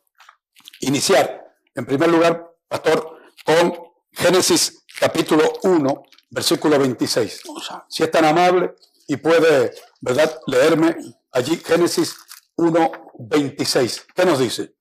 iniciar, 0.81 1.55
en 1.75 1.87
primer 1.87 2.09
lugar, 2.09 2.53
pastor, 2.69 3.19
con 3.45 3.75
Génesis 4.13 4.85
capítulo 5.01 5.45
1, 5.63 6.03
versículo 6.31 6.79
26. 6.79 7.43
Si 7.89 8.03
es 8.03 8.11
tan 8.11 8.25
amable 8.25 8.75
y 9.07 9.17
puede, 9.17 9.73
¿verdad?, 10.01 10.39
leerme 10.47 10.97
allí 11.33 11.57
Génesis 11.57 12.17
1, 12.57 13.08
26. 13.19 14.07
¿Qué 14.15 14.25
nos 14.25 14.39
dice? 14.39 14.75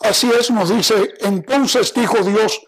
Así 0.00 0.30
es, 0.30 0.50
nos 0.50 0.68
dice, 0.68 1.14
entonces 1.20 1.92
dijo 1.94 2.18
Dios, 2.22 2.60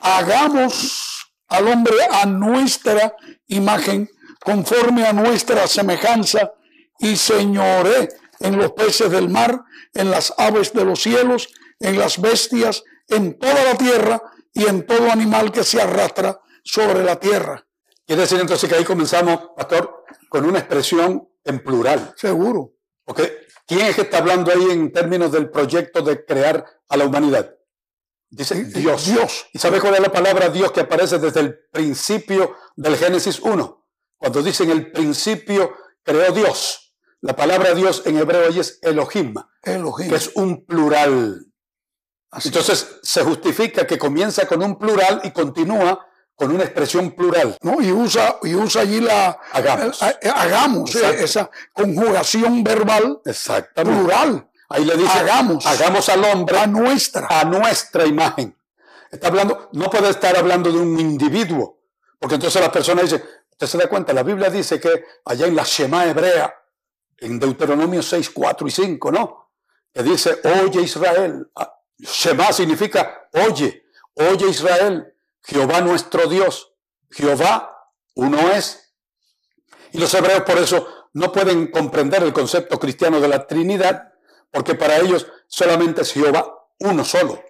hagamos 0.00 1.30
al 1.48 1.68
hombre 1.68 1.96
a 2.10 2.26
nuestra 2.26 3.14
imagen, 3.46 4.10
conforme 4.40 5.06
a 5.06 5.12
nuestra 5.12 5.66
semejanza, 5.66 6.52
y 6.98 7.16
señoré 7.16 8.08
en 8.40 8.56
los 8.58 8.72
peces 8.72 9.10
del 9.10 9.28
mar, 9.28 9.62
en 9.92 10.10
las 10.10 10.34
aves 10.36 10.72
de 10.72 10.84
los 10.84 11.00
cielos, 11.00 11.48
en 11.78 11.98
las 11.98 12.20
bestias, 12.20 12.82
en 13.08 13.38
toda 13.38 13.62
la 13.64 13.76
tierra 13.76 14.22
y 14.52 14.66
en 14.66 14.86
todo 14.86 15.10
animal 15.10 15.52
que 15.52 15.64
se 15.64 15.80
arrastra 15.80 16.40
sobre 16.62 17.04
la 17.04 17.16
tierra. 17.20 17.66
Quiere 18.06 18.22
decir 18.22 18.40
entonces 18.40 18.68
que 18.68 18.76
ahí 18.76 18.84
comenzamos, 18.84 19.50
pastor, 19.56 20.04
con 20.28 20.44
una 20.44 20.58
expresión 20.58 21.28
en 21.44 21.62
plural. 21.62 22.14
Seguro. 22.16 22.72
Okay. 23.06 23.30
¿Quién 23.66 23.80
es 23.82 23.96
que 23.96 24.02
está 24.02 24.18
hablando 24.18 24.52
ahí 24.52 24.70
en 24.70 24.92
términos 24.92 25.32
del 25.32 25.50
proyecto 25.50 26.02
de 26.02 26.24
crear 26.24 26.64
a 26.88 26.96
la 26.96 27.06
humanidad? 27.06 27.54
Dice 28.28 28.64
Dios. 28.64 29.06
Dios. 29.06 29.46
¿Y 29.52 29.58
sabe 29.58 29.80
cuál 29.80 29.94
es 29.94 30.00
la 30.00 30.12
palabra 30.12 30.48
Dios 30.48 30.72
que 30.72 30.80
aparece 30.80 31.18
desde 31.18 31.40
el 31.40 31.58
principio 31.70 32.56
del 32.76 32.96
Génesis 32.96 33.40
1? 33.40 33.86
Cuando 34.16 34.42
dice 34.42 34.64
en 34.64 34.70
el 34.70 34.90
principio 34.90 35.72
creó 36.02 36.32
Dios. 36.32 36.94
La 37.20 37.36
palabra 37.36 37.74
Dios 37.74 38.02
en 38.04 38.18
hebreo 38.18 38.48
ahí 38.48 38.58
es 38.58 38.78
Elohim, 38.82 39.34
Elohim. 39.62 40.10
que 40.10 40.16
es 40.16 40.32
un 40.34 40.66
plural. 40.66 41.46
Entonces 42.44 42.98
se 43.02 43.22
justifica 43.22 43.86
que 43.86 43.96
comienza 43.96 44.46
con 44.46 44.62
un 44.62 44.78
plural 44.78 45.20
y 45.24 45.30
continúa 45.30 46.06
con 46.34 46.50
una 46.52 46.64
expresión 46.64 47.12
plural. 47.12 47.56
¿no? 47.62 47.80
Y 47.80 47.92
usa, 47.92 48.38
y 48.42 48.54
usa 48.54 48.82
allí 48.82 49.00
la 49.00 49.38
hagamos, 49.52 50.02
eh, 50.02 50.16
eh, 50.22 50.30
hagamos 50.34 50.94
eh, 50.96 51.24
esa 51.24 51.50
conjugación 51.72 52.64
verbal 52.64 53.20
Exactamente. 53.24 54.00
plural. 54.00 54.50
Ahí 54.68 54.84
le 54.84 54.96
dice 54.96 55.18
hagamos, 55.18 55.64
hagamos 55.66 56.08
al 56.08 56.24
hombre 56.24 56.58
a 56.58 56.66
nuestra, 56.66 57.28
a 57.28 57.44
nuestra 57.44 58.06
imagen. 58.06 58.56
Está 59.10 59.28
hablando, 59.28 59.68
no 59.72 59.88
puede 59.90 60.10
estar 60.10 60.36
hablando 60.36 60.72
de 60.72 60.78
un 60.78 60.98
individuo, 60.98 61.78
porque 62.18 62.34
entonces 62.34 62.60
las 62.60 62.70
personas 62.70 63.04
dicen, 63.04 63.22
usted 63.50 63.66
se 63.66 63.78
da 63.78 63.86
cuenta, 63.88 64.12
la 64.12 64.24
Biblia 64.24 64.50
dice 64.50 64.80
que 64.80 65.04
allá 65.24 65.46
en 65.46 65.54
la 65.54 65.62
Shema 65.62 66.06
hebrea, 66.06 66.52
en 67.18 67.38
Deuteronomio 67.38 68.02
6, 68.02 68.30
4 68.30 68.66
y 68.66 68.70
5, 68.70 69.12
¿no? 69.12 69.50
Que 69.92 70.02
dice, 70.02 70.40
oye 70.62 70.82
Israel, 70.82 71.48
Shema 71.98 72.52
significa 72.52 73.28
oye, 73.32 73.84
oye 74.14 74.48
Israel, 74.48 75.13
Jehová 75.44 75.80
nuestro 75.80 76.26
Dios, 76.26 76.74
Jehová 77.10 77.90
uno 78.14 78.50
es. 78.52 78.94
Y 79.92 79.98
los 79.98 80.12
hebreos 80.14 80.42
por 80.42 80.58
eso 80.58 80.86
no 81.12 81.30
pueden 81.30 81.70
comprender 81.70 82.22
el 82.22 82.32
concepto 82.32 82.78
cristiano 82.78 83.20
de 83.20 83.28
la 83.28 83.46
Trinidad, 83.46 84.12
porque 84.50 84.74
para 84.74 84.98
ellos 84.98 85.26
solamente 85.46 86.02
es 86.02 86.12
Jehová 86.12 86.68
uno 86.80 87.04
solo. 87.04 87.42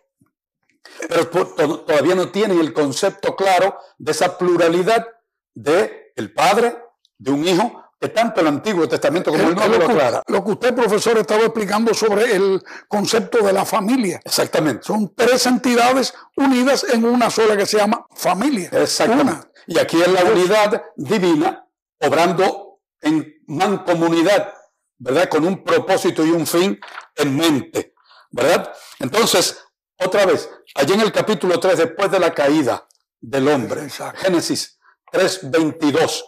Pero 1.08 1.28
todavía 1.28 2.14
no 2.14 2.30
tienen 2.30 2.60
el 2.60 2.72
concepto 2.72 3.34
claro 3.36 3.78
de 3.98 4.12
esa 4.12 4.36
pluralidad 4.36 5.06
de 5.54 6.12
el 6.16 6.32
Padre, 6.32 6.76
de 7.16 7.30
un 7.30 7.46
Hijo, 7.46 7.83
que 8.04 8.10
tanto 8.10 8.42
el 8.42 8.48
Antiguo 8.48 8.86
Testamento 8.86 9.30
como 9.30 9.48
el 9.48 9.54
Nuevo 9.54 9.78
lo 9.78 9.84
aclara. 9.86 10.22
Lo 10.26 10.44
que 10.44 10.50
usted, 10.50 10.74
profesor, 10.74 11.16
estaba 11.16 11.44
explicando 11.44 11.94
sobre 11.94 12.36
el 12.36 12.62
concepto 12.86 13.38
de 13.38 13.50
la 13.50 13.64
familia. 13.64 14.20
Exactamente. 14.22 14.82
Son 14.84 15.14
tres 15.14 15.46
entidades 15.46 16.12
unidas 16.36 16.84
en 16.92 17.06
una 17.06 17.30
sola 17.30 17.56
que 17.56 17.64
se 17.64 17.78
llama 17.78 18.06
familia. 18.14 18.68
Exactamente. 18.72 19.48
Y 19.66 19.78
aquí 19.78 20.02
es 20.02 20.08
la 20.08 20.22
unidad 20.22 20.82
divina, 20.96 21.66
obrando 21.98 22.82
en 23.00 23.42
mancomunidad, 23.46 24.52
¿verdad? 24.98 25.30
Con 25.30 25.46
un 25.46 25.64
propósito 25.64 26.26
y 26.26 26.30
un 26.30 26.46
fin 26.46 26.78
en 27.16 27.34
mente, 27.34 27.94
¿verdad? 28.30 28.70
Entonces, 28.98 29.64
otra 29.98 30.26
vez, 30.26 30.50
allí 30.74 30.92
en 30.92 31.00
el 31.00 31.10
capítulo 31.12 31.58
3, 31.58 31.78
después 31.78 32.10
de 32.10 32.20
la 32.20 32.34
caída 32.34 32.86
del 33.18 33.48
hombre, 33.48 33.88
Génesis 34.16 34.78
3, 35.10 35.50
22, 35.50 36.26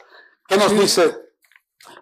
¿qué 0.48 0.56
nos 0.56 0.72
dice 0.72 1.25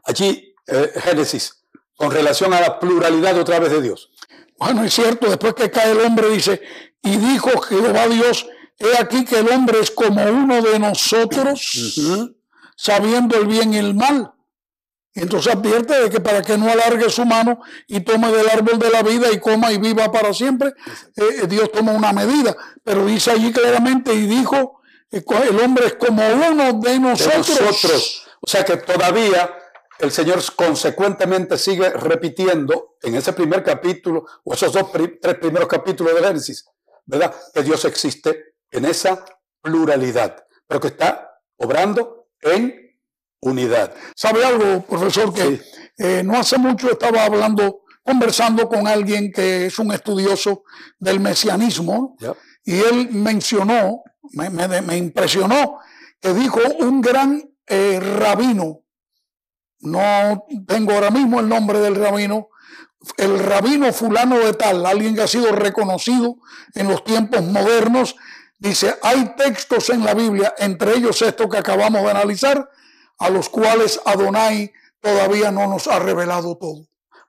allí 0.04 0.54
eh, 0.66 0.92
Génesis 0.96 1.64
con 1.96 2.10
relación 2.10 2.52
a 2.52 2.60
la 2.60 2.78
pluralidad 2.78 3.38
otra 3.38 3.58
vez 3.60 3.70
de 3.70 3.82
Dios. 3.82 4.10
Bueno, 4.58 4.84
es 4.84 4.94
cierto, 4.94 5.28
después 5.28 5.54
que 5.54 5.70
cae 5.70 5.92
el 5.92 6.00
hombre 6.00 6.28
dice, 6.30 6.60
y 7.02 7.16
dijo 7.16 7.60
Jehová 7.60 8.08
Dios, 8.08 8.46
he 8.78 8.96
aquí 8.98 9.24
que 9.24 9.38
el 9.38 9.48
hombre 9.48 9.80
es 9.80 9.90
como 9.90 10.24
uno 10.24 10.62
de 10.62 10.78
nosotros, 10.78 12.00
sabiendo 12.76 13.36
el 13.36 13.46
bien 13.46 13.74
y 13.74 13.78
el 13.78 13.94
mal. 13.94 14.32
Entonces 15.16 15.54
advierte 15.54 15.94
de 15.94 16.10
que 16.10 16.20
para 16.20 16.42
que 16.42 16.58
no 16.58 16.68
alargue 16.68 17.08
su 17.08 17.24
mano 17.24 17.60
y 17.86 18.00
tome 18.00 18.32
del 18.32 18.48
árbol 18.50 18.80
de 18.80 18.90
la 18.90 19.02
vida 19.02 19.30
y 19.30 19.38
coma 19.38 19.70
y 19.70 19.78
viva 19.78 20.10
para 20.10 20.34
siempre, 20.34 20.70
eh, 21.16 21.42
eh, 21.42 21.46
Dios 21.46 21.70
toma 21.70 21.92
una 21.92 22.12
medida. 22.12 22.56
Pero 22.82 23.06
dice 23.06 23.30
allí 23.30 23.52
claramente 23.52 24.12
y 24.12 24.26
dijo, 24.26 24.80
el 25.12 25.60
hombre 25.60 25.86
es 25.86 25.94
como 25.94 26.26
uno 26.26 26.72
de 26.80 26.98
nosotros. 26.98 27.46
De 27.46 27.64
nosotros. 27.64 28.26
O 28.40 28.50
sea 28.50 28.64
que 28.64 28.76
todavía 28.78 29.54
el 29.98 30.10
Señor 30.10 30.42
consecuentemente 30.54 31.58
sigue 31.58 31.90
repitiendo 31.90 32.96
en 33.02 33.14
ese 33.14 33.32
primer 33.32 33.62
capítulo, 33.62 34.24
o 34.44 34.54
esos 34.54 34.72
dos, 34.72 34.90
tres 34.92 35.38
primeros 35.38 35.68
capítulos 35.68 36.14
de 36.14 36.26
Génesis, 36.26 36.64
¿verdad? 37.06 37.34
Que 37.52 37.62
Dios 37.62 37.84
existe 37.84 38.54
en 38.70 38.84
esa 38.84 39.24
pluralidad, 39.60 40.44
pero 40.66 40.80
que 40.80 40.88
está 40.88 41.40
obrando 41.56 42.28
en 42.40 42.98
unidad. 43.40 43.94
¿Sabe 44.16 44.44
algo, 44.44 44.82
profesor? 44.82 45.32
Que 45.32 45.60
eh, 45.98 46.22
no 46.24 46.36
hace 46.36 46.58
mucho 46.58 46.90
estaba 46.90 47.24
hablando, 47.24 47.82
conversando 48.02 48.68
con 48.68 48.86
alguien 48.86 49.30
que 49.32 49.66
es 49.66 49.78
un 49.78 49.92
estudioso 49.92 50.64
del 50.98 51.20
mesianismo, 51.20 52.16
y 52.64 52.78
él 52.78 53.10
mencionó, 53.12 54.02
me, 54.32 54.96
impresionó, 54.96 55.78
que 56.20 56.32
dijo 56.32 56.60
un 56.80 57.00
gran 57.00 57.42
eh, 57.66 58.00
rabino, 58.00 58.83
no 59.84 60.44
tengo 60.66 60.92
ahora 60.92 61.10
mismo 61.10 61.40
el 61.40 61.48
nombre 61.48 61.78
del 61.78 61.94
rabino, 61.94 62.48
el 63.16 63.38
rabino 63.38 63.92
fulano 63.92 64.38
de 64.38 64.54
tal, 64.54 64.84
alguien 64.86 65.14
que 65.14 65.22
ha 65.22 65.28
sido 65.28 65.52
reconocido 65.52 66.36
en 66.74 66.88
los 66.88 67.04
tiempos 67.04 67.42
modernos, 67.42 68.16
dice, 68.58 68.96
hay 69.02 69.34
textos 69.36 69.90
en 69.90 70.04
la 70.04 70.14
Biblia, 70.14 70.54
entre 70.58 70.96
ellos 70.96 71.20
esto 71.22 71.48
que 71.48 71.58
acabamos 71.58 72.02
de 72.02 72.10
analizar, 72.10 72.70
a 73.18 73.30
los 73.30 73.48
cuales 73.48 74.00
Adonai 74.04 74.72
todavía 75.00 75.50
no 75.50 75.66
nos 75.68 75.86
ha 75.86 75.98
revelado 75.98 76.56
todo. 76.56 76.86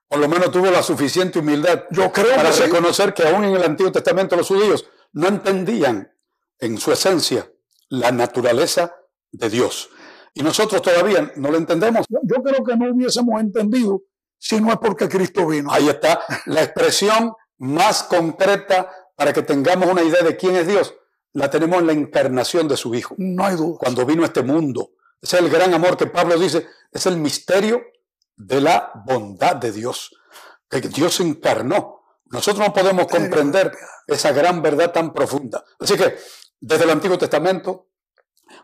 Por 0.08 0.20
lo 0.20 0.30
menos 0.30 0.52
tuvo 0.52 0.70
la 0.70 0.84
suficiente 0.84 1.40
humildad 1.40 1.84
Yo 1.90 2.12
creo 2.12 2.36
para 2.36 2.52
reconocer 2.52 3.14
que 3.14 3.28
aún 3.28 3.44
en 3.44 3.56
el 3.56 3.64
Antiguo 3.64 3.92
Testamento 3.92 4.36
los 4.36 4.48
judíos 4.48 4.86
no 5.14 5.28
entendían 5.28 6.12
en 6.60 6.78
su 6.78 6.92
esencia 6.92 7.52
la 7.90 8.12
naturaleza 8.12 8.96
de 9.32 9.50
Dios. 9.50 9.90
Y 10.36 10.44
nosotros 10.44 10.82
todavía 10.82 11.32
no 11.38 11.50
lo 11.50 11.58
entendemos. 11.58 12.06
Yo 12.10 12.44
creo 12.44 12.64
que 12.64 12.76
no 12.76 12.94
hubiésemos 12.94 13.40
entendido 13.40 14.04
si 14.38 14.60
no 14.60 14.70
es 14.72 14.78
porque 14.80 15.08
Cristo 15.08 15.48
vino. 15.48 15.72
Ahí 15.72 15.88
está 15.88 16.22
la 16.46 16.62
expresión 16.62 17.34
más 17.58 18.04
concreta 18.04 18.92
para 19.16 19.32
que 19.32 19.42
tengamos 19.44 19.90
una 19.90 20.04
idea 20.04 20.22
de 20.24 20.36
quién 20.36 20.58
es 20.58 20.68
Dios. 20.68 20.94
La 21.32 21.50
tenemos 21.50 21.80
en 21.80 21.88
la 21.88 21.94
encarnación 21.94 22.68
de 22.68 22.76
su 22.76 22.94
Hijo. 22.94 23.16
No 23.18 23.46
hay 23.46 23.56
duda. 23.56 23.78
Cuando 23.80 24.06
vino 24.06 24.24
a 24.24 24.26
este 24.26 24.44
mundo. 24.44 24.92
Ese 25.22 25.38
es 25.38 25.44
el 25.44 25.50
gran 25.50 25.74
amor 25.74 25.96
que 25.96 26.08
Pablo 26.08 26.38
dice, 26.38 26.68
es 26.92 27.06
el 27.06 27.16
misterio 27.16 27.82
de 28.36 28.60
la 28.60 28.92
bondad 29.06 29.56
de 29.56 29.72
Dios. 29.72 30.14
Que 30.70 30.82
Dios 30.82 31.22
encarnó. 31.22 32.02
Nosotros 32.26 32.68
no 32.68 32.74
podemos 32.74 33.08
comprender 33.08 33.72
esa 34.06 34.34
gran 34.34 34.62
verdad 34.62 34.92
tan 34.92 35.14
profunda. 35.14 35.64
Así 35.80 35.96
que 35.96 36.18
desde 36.60 36.84
el 36.84 36.90
Antiguo 36.90 37.18
Testamento 37.18 37.88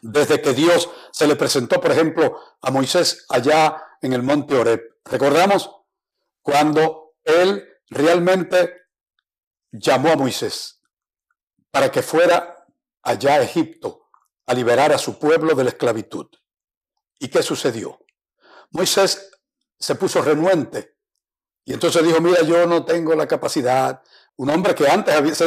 desde 0.01 0.41
que 0.41 0.53
Dios 0.53 0.89
se 1.11 1.27
le 1.27 1.35
presentó, 1.35 1.79
por 1.79 1.91
ejemplo, 1.91 2.39
a 2.61 2.71
Moisés 2.71 3.25
allá 3.29 3.81
en 4.01 4.13
el 4.13 4.23
monte 4.23 4.55
Oreb. 4.55 4.81
¿Recordamos? 5.05 5.69
Cuando 6.41 7.13
él 7.23 7.67
realmente 7.89 8.87
llamó 9.71 10.11
a 10.11 10.15
Moisés 10.15 10.81
para 11.69 11.91
que 11.91 12.01
fuera 12.01 12.65
allá 13.03 13.35
a 13.35 13.41
Egipto 13.43 14.09
a 14.47 14.53
liberar 14.53 14.91
a 14.91 14.97
su 14.97 15.19
pueblo 15.19 15.53
de 15.53 15.63
la 15.63 15.69
esclavitud. 15.69 16.27
¿Y 17.19 17.29
qué 17.29 17.43
sucedió? 17.43 17.99
Moisés 18.71 19.31
se 19.77 19.95
puso 19.95 20.21
renuente 20.21 20.97
y 21.63 21.73
entonces 21.73 22.03
dijo, 22.03 22.19
mira, 22.19 22.41
yo 22.41 22.65
no 22.65 22.83
tengo 22.83 23.13
la 23.13 23.27
capacidad. 23.27 24.01
Un 24.35 24.49
hombre 24.49 24.73
que 24.73 24.87
antes 24.87 25.43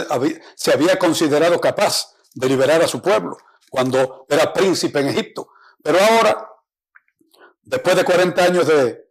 se 0.55 0.73
había 0.73 0.99
considerado 0.99 1.61
capaz 1.61 2.15
de 2.35 2.49
liberar 2.49 2.83
a 2.83 2.89
su 2.89 3.03
pueblo 3.03 3.37
cuando 3.75 4.25
era 4.29 4.53
príncipe 4.53 5.01
en 5.01 5.09
Egipto. 5.09 5.49
Pero 5.83 5.99
ahora, 5.99 6.49
después 7.61 7.97
de 7.97 8.05
40 8.05 8.45
años 8.45 8.69
de 8.69 9.11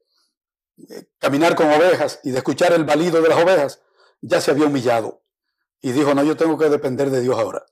caminar 1.20 1.54
con 1.54 1.70
ovejas 1.70 2.22
y 2.24 2.32
de 2.32 2.38
escuchar 2.38 2.72
el 2.72 2.86
balido 2.86 3.22
de 3.22 3.28
las 3.28 3.44
ovejas, 3.44 3.82
ya 4.22 4.40
se 4.40 4.52
había 4.52 4.68
humillado. 4.68 5.22
Y 5.82 5.92
dijo, 5.92 6.14
no, 6.14 6.24
yo 6.24 6.38
tengo 6.38 6.58
que 6.58 6.70
depender 6.70 7.10
de 7.10 7.20
Dios 7.20 7.38
ahora. 7.38 7.66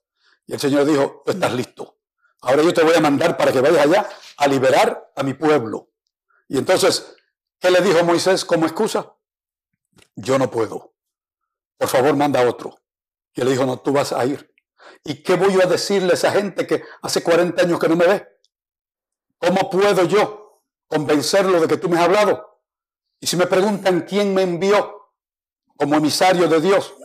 Y 0.46 0.52
el 0.52 0.60
Señor 0.60 0.84
dijo, 0.84 1.24
estás 1.28 1.54
listo. 1.54 1.98
Ahora 2.42 2.62
yo 2.62 2.74
te 2.74 2.84
voy 2.84 2.94
a 2.94 3.00
mandar 3.00 3.38
para 3.38 3.54
que 3.54 3.62
vayas 3.62 3.86
allá 3.86 4.10
a 4.36 4.48
liberar 4.50 5.14
a 5.16 5.24
mi 5.24 5.34
pueblo. 5.34 5.92
Y 6.50 6.58
entonces, 6.58 7.16
¿qué 7.58 7.72
le 7.72 7.80
dijo 7.80 8.04
Moisés 8.04 8.44
como 8.44 8.66
excusa? 8.66 9.16
Yo 10.16 10.38
no 10.38 10.52
puedo. 10.52 10.94
Por 11.78 11.88
favor, 11.88 12.18
manda 12.18 12.42
a 12.42 12.50
otro. 12.50 12.78
Y 13.34 13.40
él 13.40 13.48
dijo, 13.48 13.66
no, 13.66 13.80
tú 13.80 13.94
vas 13.94 14.12
a 14.12 14.26
ir. 14.26 14.51
¿Y 15.04 15.24
qué 15.24 15.36
voy 15.36 15.60
a 15.62 15.66
decirle 15.66 16.12
a 16.12 16.14
esa 16.14 16.32
gente 16.32 16.68
que 16.68 16.84
hace 17.02 17.24
40 17.24 17.62
años 17.62 17.80
que 17.80 17.88
no 17.88 17.96
me 17.96 18.08
ve? 18.08 18.28
¿Cómo 19.38 19.70
puedo 19.70 20.04
yo 20.06 20.64
convencerlo 20.88 21.60
de 21.60 21.68
que 21.68 21.78
tú 21.78 21.90
me 21.90 21.98
has 21.98 22.04
hablado? 22.04 22.62
Y 23.20 23.28
si 23.28 23.38
me 23.38 23.48
preguntan 23.48 24.02
quién 24.02 24.34
me 24.34 24.44
envió 24.44 25.14
como 25.76 25.96
emisario 25.96 26.48
de 26.48 26.62
Dios 26.62 26.96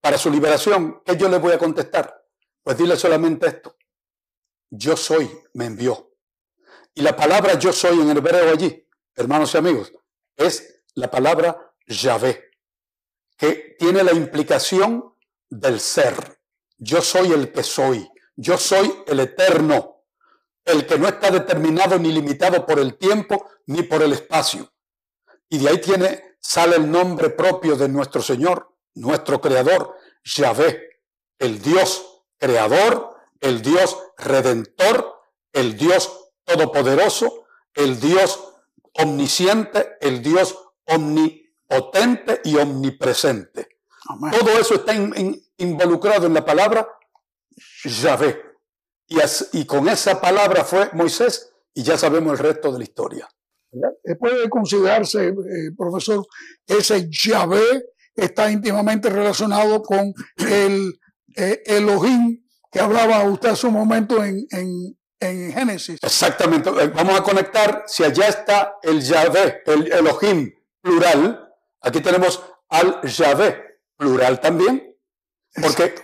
para 0.00 0.18
su 0.18 0.30
liberación, 0.30 1.02
¿qué 1.04 1.16
yo 1.16 1.28
les 1.28 1.40
voy 1.40 1.52
a 1.52 1.58
contestar? 1.58 2.26
Pues 2.62 2.76
dile 2.76 2.96
solamente 2.96 3.46
esto. 3.46 3.76
Yo 4.70 4.96
soy, 4.96 5.30
me 5.54 5.66
envió. 5.66 6.12
Y 6.94 7.02
la 7.02 7.16
palabra 7.16 7.58
yo 7.58 7.72
soy 7.72 8.00
en 8.00 8.10
el 8.10 8.18
hebreo 8.18 8.52
allí, 8.52 8.88
hermanos 9.14 9.54
y 9.54 9.58
amigos, 9.58 9.92
es 10.36 10.82
la 10.94 11.10
palabra 11.10 11.74
Yahvé, 11.86 12.50
que 13.36 13.76
tiene 13.78 14.02
la 14.02 14.12
implicación 14.12 15.14
del 15.48 15.80
ser. 15.80 16.41
Yo 16.84 17.00
soy 17.00 17.32
el 17.32 17.52
que 17.52 17.62
soy. 17.62 18.10
Yo 18.34 18.58
soy 18.58 18.92
el 19.06 19.20
eterno, 19.20 20.02
el 20.64 20.84
que 20.84 20.98
no 20.98 21.06
está 21.06 21.30
determinado 21.30 21.96
ni 21.96 22.10
limitado 22.10 22.66
por 22.66 22.80
el 22.80 22.98
tiempo 22.98 23.46
ni 23.66 23.84
por 23.84 24.02
el 24.02 24.12
espacio. 24.12 24.72
Y 25.48 25.58
de 25.58 25.68
ahí 25.68 25.78
tiene, 25.80 26.36
sale 26.40 26.74
el 26.76 26.90
nombre 26.90 27.30
propio 27.30 27.76
de 27.76 27.88
nuestro 27.88 28.20
Señor, 28.20 28.74
nuestro 28.94 29.40
Creador, 29.40 29.94
Yahvé, 30.24 31.02
el 31.38 31.62
Dios 31.62 32.24
creador, 32.36 33.14
el 33.40 33.62
Dios 33.62 33.96
redentor, 34.18 35.20
el 35.52 35.76
Dios 35.76 36.32
todopoderoso, 36.44 37.44
el 37.74 38.00
Dios 38.00 38.42
omnisciente, 38.94 39.98
el 40.00 40.20
Dios 40.20 40.58
omnipotente 40.86 42.40
y 42.42 42.56
omnipresente. 42.56 43.78
Todo 44.32 44.58
eso 44.58 44.74
está 44.74 44.94
involucrado 45.58 46.26
en 46.26 46.34
la 46.34 46.44
palabra 46.44 46.88
Yahvé. 47.84 48.40
Y, 49.08 49.18
y, 49.52 49.66
con 49.66 49.88
esa 49.88 50.20
palabra 50.20 50.64
fue 50.64 50.90
Moisés 50.94 51.52
y 51.74 51.82
ya 51.82 51.98
sabemos 51.98 52.32
el 52.32 52.38
resto 52.38 52.72
de 52.72 52.78
la 52.78 52.84
historia. 52.84 53.28
Puede 54.18 54.48
considerarse, 54.50 55.28
eh, 55.28 55.34
profesor, 55.76 56.26
ese 56.66 57.08
Yahvé 57.10 57.84
está 58.14 58.50
íntimamente 58.50 59.08
relacionado 59.08 59.82
con 59.82 60.12
el 60.36 60.98
eh, 61.36 61.62
Elohim 61.64 62.42
que 62.70 62.80
hablaba 62.80 63.22
usted 63.24 63.50
hace 63.50 63.66
un 63.66 63.74
momento 63.74 64.24
en, 64.24 64.46
en, 64.50 64.98
en, 65.20 65.52
Génesis. 65.52 65.98
Exactamente. 66.02 66.70
Eh, 66.70 66.88
vamos 66.88 67.18
a 67.18 67.22
conectar, 67.22 67.84
si 67.86 68.02
allá 68.02 68.28
está 68.28 68.78
el 68.82 69.00
Yahvé, 69.02 69.62
el 69.66 69.92
Elohim 69.92 70.50
plural, 70.80 71.48
aquí 71.82 72.00
tenemos 72.00 72.42
al 72.68 73.02
Yahvé 73.02 73.78
plural 73.96 74.40
también. 74.40 74.91
Porque, 75.60 75.94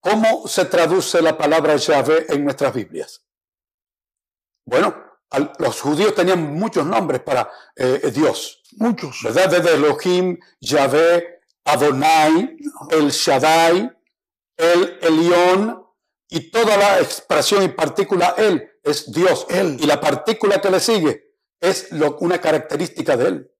¿cómo 0.00 0.46
se 0.48 0.64
traduce 0.64 1.20
la 1.20 1.36
palabra 1.36 1.76
Yahvé 1.76 2.26
en 2.28 2.44
nuestras 2.44 2.72
Biblias? 2.74 3.24
Bueno, 4.64 4.94
los 5.58 5.80
judíos 5.80 6.14
tenían 6.14 6.54
muchos 6.54 6.86
nombres 6.86 7.20
para 7.20 7.50
eh, 7.76 8.10
Dios. 8.14 8.62
Muchos. 8.76 9.22
¿Verdad? 9.22 9.50
Desde 9.50 9.74
Elohim, 9.74 10.38
Yahvé, 10.60 11.40
Adonai, 11.64 12.56
El 12.90 13.10
Shaddai, 13.10 13.90
El 14.56 14.98
Elión, 15.02 15.84
y 16.30 16.50
toda 16.50 16.76
la 16.76 17.00
expresión 17.00 17.62
y 17.62 17.68
partícula 17.68 18.34
Él 18.36 18.70
es 18.82 19.10
Dios. 19.10 19.46
Él. 19.48 19.76
Y 19.80 19.86
la 19.86 20.00
partícula 20.00 20.60
que 20.60 20.70
le 20.70 20.80
sigue 20.80 21.34
es 21.60 21.90
lo, 21.92 22.16
una 22.18 22.40
característica 22.40 23.16
de 23.16 23.28
Él. 23.28 23.52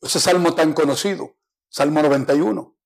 Ese 0.00 0.18
salmo 0.18 0.54
tan 0.54 0.72
conocido, 0.72 1.36
Salmo 1.68 2.02
91 2.02 2.79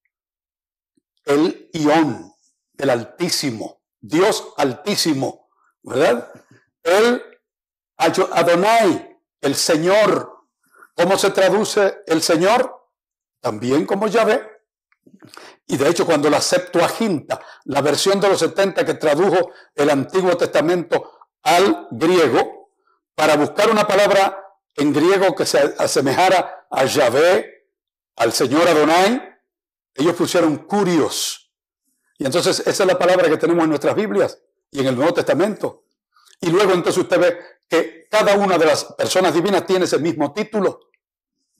el 1.24 1.70
Ión, 1.72 2.32
el 2.76 2.90
Altísimo, 2.90 3.82
Dios 4.00 4.52
Altísimo, 4.56 5.48
¿verdad? 5.82 6.30
El 6.82 7.22
Adonai, 7.96 9.18
el 9.40 9.54
Señor. 9.54 10.32
¿Cómo 10.94 11.18
se 11.18 11.30
traduce 11.30 12.02
el 12.06 12.22
Señor? 12.22 12.88
También 13.40 13.86
como 13.86 14.06
llave. 14.06 14.54
Y 15.66 15.76
de 15.76 15.88
hecho, 15.88 16.06
cuando 16.06 16.28
la 16.28 16.40
Septuaginta, 16.40 17.40
la 17.64 17.80
versión 17.80 18.20
de 18.20 18.28
los 18.28 18.38
70 18.38 18.84
que 18.84 18.94
tradujo 18.94 19.50
el 19.74 19.90
Antiguo 19.90 20.36
Testamento 20.36 21.18
al 21.42 21.88
griego, 21.90 22.70
para 23.14 23.36
buscar 23.36 23.70
una 23.70 23.86
palabra 23.86 24.44
en 24.76 24.92
griego 24.92 25.34
que 25.34 25.46
se 25.46 25.74
asemejara 25.78 26.66
a 26.70 26.84
Yahvé, 26.84 27.68
al 28.16 28.32
Señor 28.32 28.68
Adonai, 28.68 29.33
ellos 29.94 30.14
pusieron 30.14 30.58
curios. 30.58 31.52
Y 32.18 32.24
entonces 32.24 32.60
esa 32.60 32.82
es 32.82 32.86
la 32.86 32.98
palabra 32.98 33.28
que 33.28 33.36
tenemos 33.36 33.64
en 33.64 33.70
nuestras 33.70 33.94
Biblias 33.94 34.38
y 34.70 34.80
en 34.80 34.86
el 34.86 34.96
Nuevo 34.96 35.14
Testamento. 35.14 35.84
Y 36.40 36.50
luego 36.50 36.72
entonces 36.72 37.02
usted 37.02 37.20
ve 37.20 37.38
que 37.68 38.06
cada 38.10 38.36
una 38.36 38.58
de 38.58 38.66
las 38.66 38.84
personas 38.84 39.34
divinas 39.34 39.66
tiene 39.66 39.84
ese 39.84 39.98
mismo 39.98 40.32
título. 40.32 40.80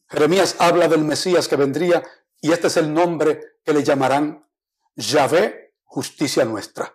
Jeremías 0.08 0.56
habla 0.58 0.88
del 0.88 1.04
Mesías 1.04 1.48
que 1.48 1.56
vendría 1.56 2.02
y 2.40 2.52
este 2.52 2.66
es 2.66 2.76
el 2.76 2.92
nombre 2.92 3.58
que 3.64 3.72
le 3.72 3.82
llamarán 3.82 4.46
Yahvé, 4.96 5.74
justicia 5.84 6.44
nuestra. 6.44 6.92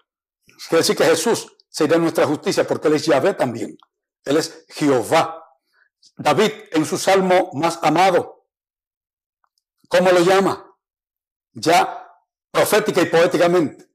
Quiere 0.67 0.81
decir 0.81 0.95
que 0.95 1.05
Jesús 1.05 1.55
será 1.69 1.97
nuestra 1.97 2.25
justicia 2.25 2.67
porque 2.67 2.87
Él 2.87 2.95
es 2.95 3.05
Yahvé 3.05 3.33
también. 3.33 3.77
Él 4.25 4.37
es 4.37 4.65
Jehová. 4.69 5.43
David 6.17 6.51
en 6.71 6.85
su 6.85 6.97
salmo 6.97 7.49
más 7.53 7.79
amado, 7.81 8.45
¿cómo 9.87 10.11
lo 10.11 10.19
llama? 10.19 10.68
Ya 11.59 12.07
profética 12.51 13.01
y 13.01 13.05
poéticamente, 13.05 13.87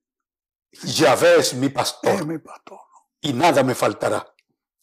Yahvé 0.82 1.38
es 1.38 1.54
mi 1.54 1.68
pastor, 1.68 2.26
mi 2.26 2.38
pastor. 2.38 2.78
y 3.20 3.32
nada 3.32 3.62
me 3.62 3.74
faltará. 3.74 4.26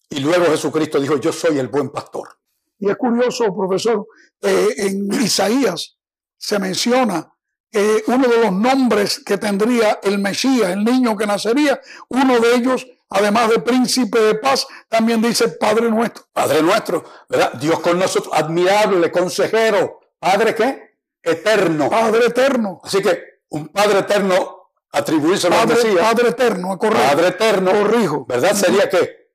Y 0.10 0.20
luego 0.20 0.46
Jesucristo 0.46 1.00
dijo, 1.00 1.18
yo 1.18 1.32
soy 1.32 1.58
el 1.60 1.68
buen 1.68 1.90
pastor. 1.90 2.38
Y 2.80 2.90
es 2.90 2.98
curioso, 2.98 3.54
profesor, 3.56 4.06
eh, 4.42 4.70
en 4.78 5.14
Isaías 5.14 5.98
se 6.38 6.60
menciona 6.60 7.34
que 7.72 8.04
uno 8.08 8.28
de 8.28 8.38
los 8.40 8.52
nombres 8.52 9.24
que 9.24 9.38
tendría 9.38 10.00
el 10.04 10.20
Mesías, 10.20 10.72
el 10.72 10.84
niño 10.84 11.16
que 11.16 11.26
nacería, 11.26 11.80
uno 12.10 12.40
de 12.40 12.56
ellos, 12.56 12.88
además 13.10 13.50
de 13.50 13.60
príncipe 13.60 14.20
de 14.20 14.36
paz, 14.36 14.68
también 14.90 15.22
dice 15.22 15.48
Padre 15.50 15.90
nuestro. 15.90 16.26
Padre 16.34 16.62
nuestro, 16.62 17.06
¿verdad? 17.30 17.54
Dios 17.54 17.80
con 17.80 17.98
nosotros, 17.98 18.34
admirable, 18.34 19.12
consejero. 19.12 20.02
¿Padre 20.20 20.56
qué? 20.56 20.91
Eterno. 21.24 21.90
Padre 21.90 22.26
eterno. 22.28 22.82
Así 22.84 23.02
que 23.02 23.42
un 23.50 23.68
Padre 23.70 24.00
eterno 24.00 24.62
atribuirse 24.92 25.50
padre, 25.50 25.76
decía, 25.76 26.02
Padre 26.02 26.30
eterno, 26.30 26.78
correcto. 26.78 27.08
Padre 27.08 27.28
eterno, 27.28 27.72
corrijo. 27.72 28.26
¿verdad? 28.26 28.54
Sería 28.56 28.90
que 28.90 29.32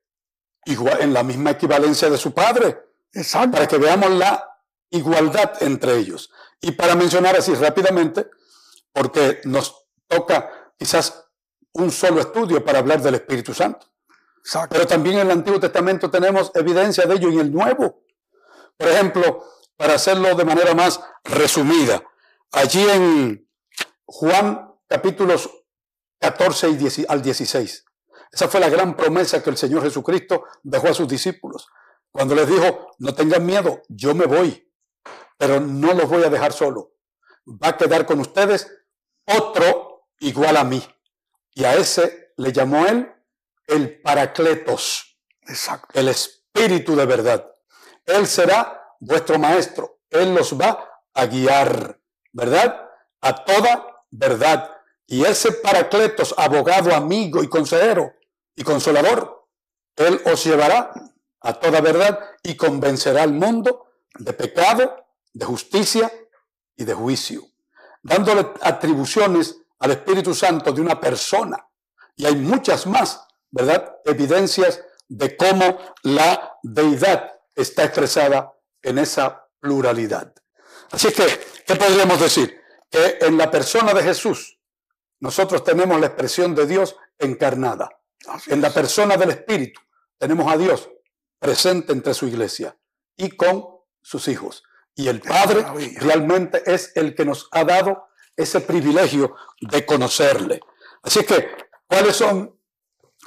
igual 0.66 1.01
en 1.01 1.12
la 1.12 1.22
misma 1.22 1.53
equivalencia 1.53 2.11
de 2.11 2.18
su 2.18 2.33
Padre. 2.33 2.79
Exacto. 3.12 3.53
Para 3.53 3.66
que 3.66 3.79
veamos 3.79 4.11
la 4.11 4.44
igualdad 4.90 5.53
entre 5.61 5.96
ellos. 5.96 6.31
Y 6.61 6.72
para 6.72 6.94
mencionar 6.94 7.37
así 7.37 7.55
rápidamente, 7.55 8.29
porque 8.92 9.40
nos 9.44 9.87
toca 10.09 10.72
quizás 10.79 11.25
un 11.72 11.90
solo 11.90 12.20
estudio 12.20 12.64
para 12.64 12.79
hablar 12.79 13.01
del 13.01 13.14
Espíritu 13.14 13.55
Santo. 13.55 13.87
Exacto. 14.38 14.75
Pero 14.75 14.87
también 14.87 15.16
en 15.16 15.27
el 15.27 15.31
Antiguo 15.33 15.61
Testamento 15.61 16.11
tenemos 16.11 16.51
evidencia 16.55 17.05
de 17.05 17.14
ello 17.14 17.29
en 17.29 17.40
el 17.40 17.53
Nuevo. 17.53 18.03
Por 18.77 18.88
ejemplo, 18.88 19.44
para 19.76 19.94
hacerlo 19.94 20.34
de 20.34 20.44
manera 20.44 20.74
más 20.74 21.00
resumida. 21.24 22.02
Allí 22.52 22.88
en 22.88 23.48
Juan 24.06 24.74
capítulos 24.88 25.50
14 26.20 26.70
y 26.70 27.06
al 27.08 27.22
16. 27.22 27.84
Esa 28.32 28.48
fue 28.48 28.60
la 28.60 28.68
gran 28.68 28.96
promesa 28.96 29.42
que 29.42 29.50
el 29.50 29.56
Señor 29.56 29.82
Jesucristo 29.82 30.44
dejó 30.62 30.88
a 30.88 30.94
sus 30.94 31.08
discípulos. 31.08 31.68
Cuando 32.10 32.34
les 32.34 32.48
dijo, 32.48 32.92
no 32.98 33.14
tengan 33.14 33.44
miedo, 33.44 33.82
yo 33.88 34.14
me 34.14 34.26
voy, 34.26 34.72
pero 35.36 35.60
no 35.60 35.92
los 35.92 36.08
voy 36.08 36.24
a 36.24 36.30
dejar 36.30 36.52
solo. 36.52 36.92
Va 37.46 37.68
a 37.68 37.76
quedar 37.76 38.06
con 38.06 38.20
ustedes 38.20 38.70
otro 39.26 40.08
igual 40.20 40.56
a 40.56 40.64
mí. 40.64 40.82
Y 41.52 41.64
a 41.64 41.74
ese 41.74 42.32
le 42.36 42.52
llamó 42.52 42.86
él 42.86 43.12
el 43.66 44.00
Paracletos, 44.00 45.18
Exacto. 45.42 45.88
el 45.98 46.08
Espíritu 46.08 46.94
de 46.96 47.06
verdad. 47.06 47.52
Él 48.04 48.26
será 48.26 48.86
vuestro 49.00 49.38
maestro. 49.38 50.00
Él 50.11 50.35
los 50.35 50.59
va 50.59 50.88
a 51.14 51.26
guiar, 51.26 52.00
¿verdad? 52.32 52.88
A 53.20 53.44
toda 53.44 54.04
verdad. 54.11 54.70
Y 55.06 55.24
ese 55.24 55.52
Paracletos, 55.52 56.35
abogado, 56.37 56.94
amigo 56.94 57.42
y 57.42 57.48
consejero 57.48 58.12
y 58.54 58.62
consolador, 58.62 59.48
Él 59.96 60.20
os 60.24 60.44
llevará 60.44 60.92
a 61.40 61.54
toda 61.54 61.80
verdad 61.80 62.18
y 62.42 62.56
convencerá 62.56 63.22
al 63.22 63.32
mundo 63.32 63.87
de 64.18 64.32
pecado, 64.32 65.06
de 65.32 65.44
justicia 65.44 66.11
y 66.74 66.85
de 66.85 66.94
juicio, 66.94 67.42
dándole 68.02 68.52
atribuciones 68.62 69.56
al 69.78 69.92
Espíritu 69.92 70.35
Santo 70.35 70.72
de 70.72 70.80
una 70.80 70.98
persona 70.98 71.68
Y 72.16 72.24
hay 72.24 72.37
muchas 72.37 72.87
más, 72.87 73.26
¿verdad? 73.50 73.96
Evidencias 74.04 74.80
de 75.09 75.37
cómo 75.37 75.78
la 76.02 76.59
deidad 76.62 77.30
está 77.54 77.85
expresada 77.85 78.55
en 78.82 78.98
esa 78.98 79.48
pluralidad. 79.60 80.34
Así 80.90 81.12
que, 81.12 81.26
¿qué 81.66 81.76
podríamos 81.76 82.20
decir? 82.20 82.60
Que 82.90 83.18
en 83.20 83.36
la 83.36 83.50
persona 83.50 83.92
de 83.92 84.02
Jesús 84.02 84.58
nosotros 85.20 85.64
tenemos 85.64 85.98
la 86.00 86.06
expresión 86.06 86.54
de 86.54 86.66
Dios 86.66 86.96
encarnada. 87.18 87.90
En 88.46 88.60
la 88.60 88.70
persona 88.70 89.16
del 89.16 89.30
Espíritu 89.30 89.80
tenemos 90.18 90.52
a 90.52 90.56
Dios 90.56 90.90
presente 91.38 91.92
entre 91.92 92.14
su 92.14 92.26
iglesia 92.26 92.76
y 93.16 93.30
con 93.30 93.64
sus 94.02 94.28
hijos. 94.28 94.62
Y 94.94 95.08
el 95.08 95.20
Padre 95.20 95.64
realmente 95.96 96.62
es 96.66 96.92
el 96.94 97.14
que 97.14 97.24
nos 97.24 97.48
ha 97.52 97.64
dado 97.64 98.08
ese 98.34 98.60
privilegio 98.60 99.34
de 99.60 99.84
conocerle. 99.84 100.60
Así 101.02 101.24
que, 101.24 101.48
¿cuáles 101.86 102.16
son 102.16 102.58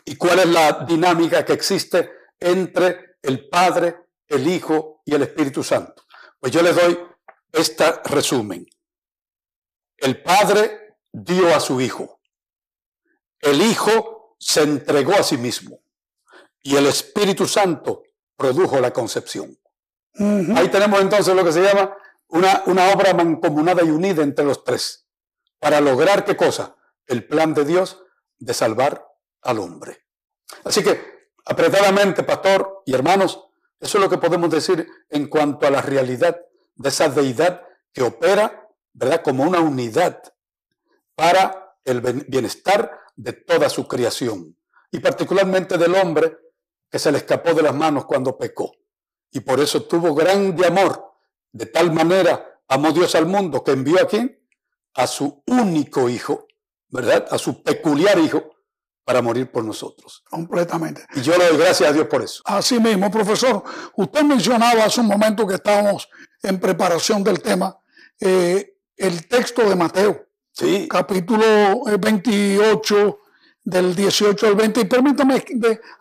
y 0.06 0.16
cuál 0.16 0.40
es 0.40 0.48
la 0.48 0.86
dinámica 0.88 1.46
que 1.46 1.54
existe 1.54 2.12
entre 2.40 3.18
el 3.22 3.48
Padre, 3.50 4.09
el 4.30 4.48
Hijo 4.48 5.02
y 5.06 5.16
el 5.16 5.24
Espíritu 5.24 5.64
Santo? 5.64 6.04
Pues 6.40 6.54
yo 6.54 6.62
les 6.62 6.76
doy 6.76 6.98
este 7.52 7.92
resumen. 8.06 8.66
El 9.98 10.22
Padre 10.22 10.98
dio 11.12 11.54
a 11.54 11.60
su 11.60 11.82
Hijo. 11.82 12.22
El 13.42 13.62
Hijo 13.62 14.36
se 14.40 14.62
entregó 14.62 15.14
a 15.14 15.24
sí 15.24 15.38
mismo. 15.38 15.82
Y 16.62 16.76
el 16.76 16.86
Espíritu 16.86 17.48
Santo 17.48 18.04
produjo 18.36 18.80
la 18.80 18.92
concepción. 18.92 19.58
Ahí 20.56 20.70
tenemos 20.70 21.00
entonces 21.02 21.34
lo 21.34 21.44
que 21.44 21.52
se 21.52 21.62
llama 21.62 21.96
una, 22.28 22.64
una 22.66 22.90
obra 22.92 23.14
mancomunada 23.14 23.84
y 23.84 23.90
unida 23.90 24.24
entre 24.24 24.46
los 24.46 24.64
tres. 24.64 25.08
Para 25.60 25.82
lograr 25.82 26.26
qué 26.26 26.36
cosa? 26.36 26.76
El 27.06 27.26
plan 27.26 27.54
de 27.54 27.66
Dios 27.66 28.04
de 28.38 28.54
salvar 28.54 29.06
al 29.42 29.60
hombre. 29.60 30.06
Así 30.64 30.84
que, 30.84 31.30
apretadamente, 31.46 32.24
pastor 32.24 32.84
y 32.86 32.94
hermanos, 32.94 33.49
eso 33.80 33.98
es 33.98 34.04
lo 34.04 34.10
que 34.10 34.18
podemos 34.18 34.50
decir 34.50 34.88
en 35.10 35.28
cuanto 35.28 35.66
a 35.66 35.72
la 35.72 35.82
realidad 35.82 36.40
de 36.76 36.90
esa 36.90 37.10
deidad 37.10 37.62
que 37.94 38.04
opera, 38.04 38.68
¿verdad?, 38.94 39.22
como 39.24 39.44
una 39.44 39.60
unidad 39.60 40.22
para 41.16 41.78
el 41.86 42.02
bienestar 42.02 43.00
de 43.16 43.34
toda 43.34 43.70
su 43.70 43.88
creación 43.88 44.56
y 44.92 45.00
particularmente 45.00 45.78
del 45.78 45.96
hombre 45.96 46.38
que 46.90 47.00
se 47.00 47.12
le 47.12 47.20
escapó 47.20 47.54
de 47.54 47.64
las 47.64 47.76
manos 47.76 48.06
cuando 48.06 48.38
pecó. 48.38 48.72
Y 49.32 49.42
por 49.42 49.60
eso 49.60 49.84
tuvo 49.84 50.16
grande 50.16 50.66
amor. 50.66 51.14
De 51.52 51.66
tal 51.66 51.92
manera 51.92 52.62
amó 52.68 52.92
Dios 52.92 53.14
al 53.16 53.28
mundo 53.28 53.64
que 53.64 53.72
envió 53.72 54.02
a 54.02 54.08
quién? 54.08 54.40
A 54.96 55.08
su 55.08 55.44
único 55.46 56.10
hijo, 56.10 56.48
¿verdad? 56.90 57.28
A 57.30 57.38
su 57.38 57.62
peculiar 57.64 58.18
hijo 58.20 58.50
para 59.10 59.24
morir 59.24 59.50
por 59.50 59.66
nosotros. 59.66 60.24
Completamente. 60.30 61.04
Y 61.16 61.22
yo 61.22 61.36
le 61.36 61.48
doy 61.48 61.58
gracias 61.58 61.90
a 61.90 61.92
Dios 61.92 62.06
por 62.06 62.22
eso. 62.22 62.44
Así 62.46 62.80
mismo, 62.80 63.10
profesor. 63.10 63.64
Usted 63.96 64.22
mencionaba 64.22 64.84
hace 64.84 65.02
un 65.02 65.08
momento 65.08 65.48
que 65.48 65.56
estábamos 65.56 66.08
en 66.44 66.60
preparación 66.60 67.24
del 67.24 67.42
tema 67.42 67.76
eh, 68.20 68.76
el 68.96 69.28
texto 69.28 69.68
de 69.68 69.76
Mateo. 69.76 70.28
Sí. 70.52 70.88
Capítulo 70.88 71.86
28, 72.00 73.20
del 73.64 73.96
18 73.96 74.46
al 74.46 74.54
20. 74.54 74.82
Y 74.82 74.86
permítame 74.86 75.44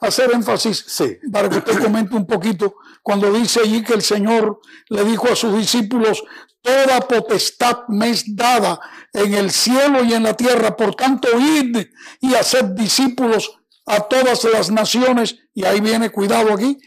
hacer 0.00 0.30
énfasis 0.34 1.02
para 1.32 1.48
que 1.48 1.56
usted 1.56 1.82
comente 1.82 2.14
un 2.14 2.26
poquito 2.26 2.74
cuando 3.02 3.32
dice 3.32 3.60
allí 3.60 3.82
que 3.82 3.94
el 3.94 4.02
Señor 4.02 4.60
le 4.90 5.02
dijo 5.04 5.28
a 5.32 5.34
sus 5.34 5.56
discípulos, 5.56 6.22
toda 6.62 7.00
potestad 7.00 7.88
me 7.88 8.10
es 8.10 8.36
dada 8.36 8.80
en 9.12 9.34
el 9.34 9.50
cielo 9.50 10.04
y 10.04 10.12
en 10.14 10.22
la 10.22 10.34
tierra, 10.34 10.76
por 10.76 10.94
tanto 10.94 11.28
id 11.38 11.76
y 12.20 12.34
haced 12.34 12.64
discípulos 12.76 13.58
a 13.86 14.00
todas 14.00 14.44
las 14.44 14.70
naciones, 14.70 15.36
y 15.54 15.64
ahí 15.64 15.80
viene 15.80 16.10
cuidado 16.10 16.52
aquí, 16.52 16.78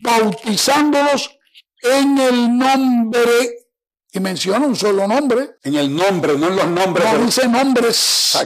bautizándolos 0.00 1.38
en 1.82 2.18
el 2.18 2.58
nombre, 2.58 3.68
y 4.12 4.20
menciona 4.20 4.66
un 4.66 4.74
solo 4.74 5.06
nombre. 5.06 5.56
En 5.62 5.76
el 5.76 5.94
nombre, 5.94 6.36
no 6.36 6.48
en 6.48 6.56
los 6.56 6.66
nombres. 6.66 7.12
No 7.12 7.24
dice 7.24 7.46
nombres. 7.46 8.38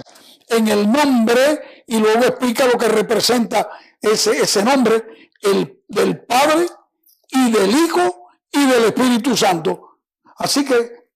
En 0.49 0.69
el 0.69 0.91
nombre 0.91 1.85
y 1.87 1.99
luego 1.99 2.25
explica 2.25 2.67
lo 2.67 2.77
que 2.77 2.89
representa 2.89 3.71
ese, 4.01 4.33
ese 4.33 4.63
nombre, 4.65 5.05
el 5.41 5.83
del 5.89 6.21
Padre 6.25 6.67
y 7.29 7.51
del 7.51 7.71
Hijo 7.71 8.29
y 8.51 8.67
del 8.67 8.85
Espíritu 8.85 9.37
Santo. 9.37 9.92
Así 10.43 10.65
que 10.65 11.07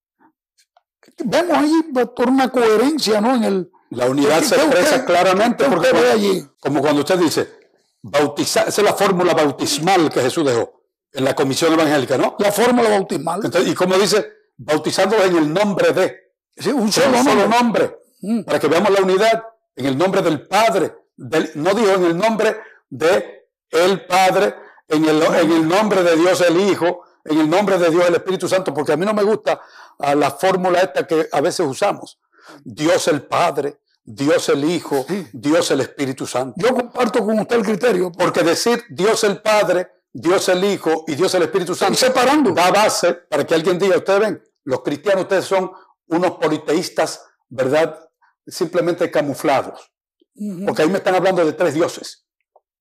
vemos 1.24 1.56
ahí 1.56 1.82
por 2.14 2.28
una 2.28 2.50
coherencia, 2.50 3.20
¿no? 3.20 3.34
En 3.34 3.44
el 3.44 3.70
la 3.90 4.06
unidad 4.06 4.42
se 4.42 4.56
expresa 4.56 5.04
claramente 5.04 5.64
porque 5.64 5.88
allí? 5.88 6.44
como 6.60 6.80
cuando 6.80 7.02
usted 7.02 7.18
dice 7.18 7.48
bautizar, 8.02 8.68
esa 8.68 8.80
es 8.80 8.84
la 8.84 8.94
fórmula 8.94 9.34
bautismal 9.34 10.10
que 10.10 10.20
Jesús 10.20 10.44
dejó 10.44 10.82
en 11.12 11.24
la 11.24 11.34
comisión 11.34 11.72
evangélica, 11.72 12.18
¿no? 12.18 12.36
La 12.38 12.52
fórmula 12.52 12.90
bautismal. 12.90 13.40
y 13.64 13.74
como 13.74 13.96
dice, 13.96 14.26
bautizando 14.56 15.16
en 15.22 15.36
el 15.36 15.52
nombre 15.52 15.92
de. 15.92 16.72
un 16.72 16.92
solo, 16.92 17.48
nombre. 17.48 17.98
Mm. 18.20 18.42
Para 18.42 18.58
que 18.58 18.68
veamos 18.68 18.90
la 18.90 19.00
unidad 19.00 19.44
en 19.74 19.86
el 19.86 19.96
nombre 19.96 20.22
del 20.22 20.46
Padre, 20.46 20.94
no 21.16 21.74
dijo 21.74 21.94
en 21.94 22.04
el 22.04 22.16
nombre 22.16 22.56
de 22.90 23.48
el 23.70 24.04
Padre, 24.06 24.54
en 24.88 25.04
el, 25.04 25.22
en 25.22 25.52
el 25.52 25.68
nombre 25.68 26.02
de 26.02 26.16
Dios 26.16 26.40
el 26.42 26.60
Hijo, 26.60 27.02
en 27.28 27.40
el 27.40 27.48
nombre 27.48 27.78
de 27.78 27.90
Dios 27.90 28.06
el 28.08 28.14
Espíritu 28.14 28.48
Santo, 28.48 28.72
porque 28.72 28.92
a 28.92 28.96
mí 28.96 29.04
no 29.04 29.14
me 29.14 29.22
gusta 29.22 29.60
la 29.98 30.30
fórmula 30.30 30.80
esta 30.80 31.06
que 31.06 31.28
a 31.30 31.40
veces 31.40 31.66
usamos. 31.66 32.18
Dios 32.64 33.08
el 33.08 33.22
Padre, 33.22 33.80
Dios 34.04 34.48
el 34.48 34.64
Hijo, 34.64 35.04
Dios 35.32 35.70
el 35.70 35.80
Espíritu 35.80 36.26
Santo. 36.26 36.54
Yo 36.56 36.74
comparto 36.74 37.24
con 37.24 37.38
usted 37.38 37.56
el 37.56 37.64
criterio. 37.64 38.12
Porque 38.12 38.42
decir 38.42 38.84
Dios 38.88 39.24
el 39.24 39.42
Padre, 39.42 39.88
Dios 40.12 40.48
el 40.48 40.64
Hijo 40.64 41.04
y 41.06 41.14
Dios 41.14 41.34
el 41.34 41.42
Espíritu 41.42 41.74
Santo 41.74 41.98
separando. 41.98 42.52
da 42.52 42.70
base 42.70 43.14
para 43.14 43.44
que 43.44 43.54
alguien 43.54 43.78
diga, 43.78 43.96
ustedes 43.96 44.20
ven, 44.20 44.42
los 44.64 44.82
cristianos 44.82 45.22
ustedes 45.22 45.44
son 45.44 45.70
unos 46.08 46.32
politeístas, 46.32 47.24
¿verdad? 47.48 48.06
simplemente 48.46 49.10
camuflados. 49.10 49.92
Porque 50.66 50.82
ahí 50.82 50.88
me 50.88 50.98
están 50.98 51.14
hablando 51.14 51.44
de 51.44 51.52
tres 51.52 51.74
dioses. 51.74 52.26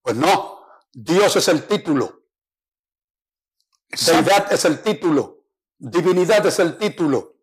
Pues 0.02 0.16
no, 0.16 0.60
Dios 0.92 1.36
es 1.36 1.48
el 1.48 1.64
título. 1.64 2.25
Deidad 4.04 4.52
es 4.52 4.64
el 4.64 4.80
título. 4.80 5.44
Divinidad 5.78 6.44
es 6.46 6.58
el 6.58 6.76
título. 6.76 7.36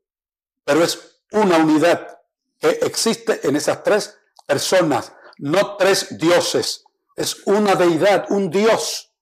Pero 0.63 0.84
es 0.84 1.22
una 1.32 1.58
unidad 1.58 2.20
que 2.60 2.70
existe 2.70 3.48
en 3.48 3.56
esas 3.56 3.84
tres 3.84 4.18
personas, 4.46 5.13
no 5.38 5.76
tres 5.78 6.18
dioses. 6.18 6.86
Es 7.16 7.46
una 7.46 7.76
deidad, 7.76 8.26
un 8.30 8.50
Dios. 8.50 9.13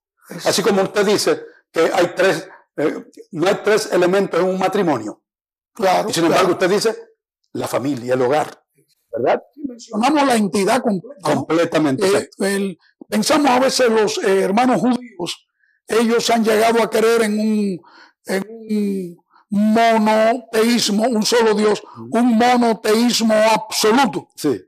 Así 0.46 0.62
como 0.62 0.84
usted 0.84 1.06
dice 1.06 1.42
que 1.72 1.92
hay 1.94 2.14
tres, 2.16 2.48
eh, 2.78 3.06
no 3.32 3.48
hay 3.48 3.60
tres 3.64 3.92
elementos 3.92 4.40
en 4.40 4.46
un 4.46 4.60
matrimonio. 4.60 5.24
Claro. 5.74 6.10
Y 6.10 6.14
sin 6.14 6.26
embargo, 6.26 6.52
usted 6.52 6.70
dice 6.70 6.96
la 7.54 7.68
familia, 7.68 8.14
el 8.14 8.22
hogar. 8.22 8.62
¿verdad? 9.14 9.42
mencionamos 9.56 10.26
la 10.26 10.36
entidad 10.36 10.82
completa. 10.82 11.34
Completamente. 11.34 12.30
Eh, 12.40 12.78
pensamos 13.10 13.50
a 13.50 13.60
veces 13.60 13.90
los 13.90 14.18
eh, 14.24 14.42
hermanos 14.42 14.80
judíos, 14.80 15.48
ellos 16.00 16.30
han 16.30 16.44
llegado 16.44 16.82
a 16.82 16.90
creer 16.90 17.24
en 17.24 17.40
un, 17.40 17.82
en 18.26 18.46
un 18.50 19.22
monoteísmo, 19.50 21.04
un 21.04 21.26
solo 21.26 21.54
Dios, 21.54 21.84
un 22.12 22.38
monoteísmo 22.38 23.34
absoluto. 23.34 24.30
Sí. 24.36 24.62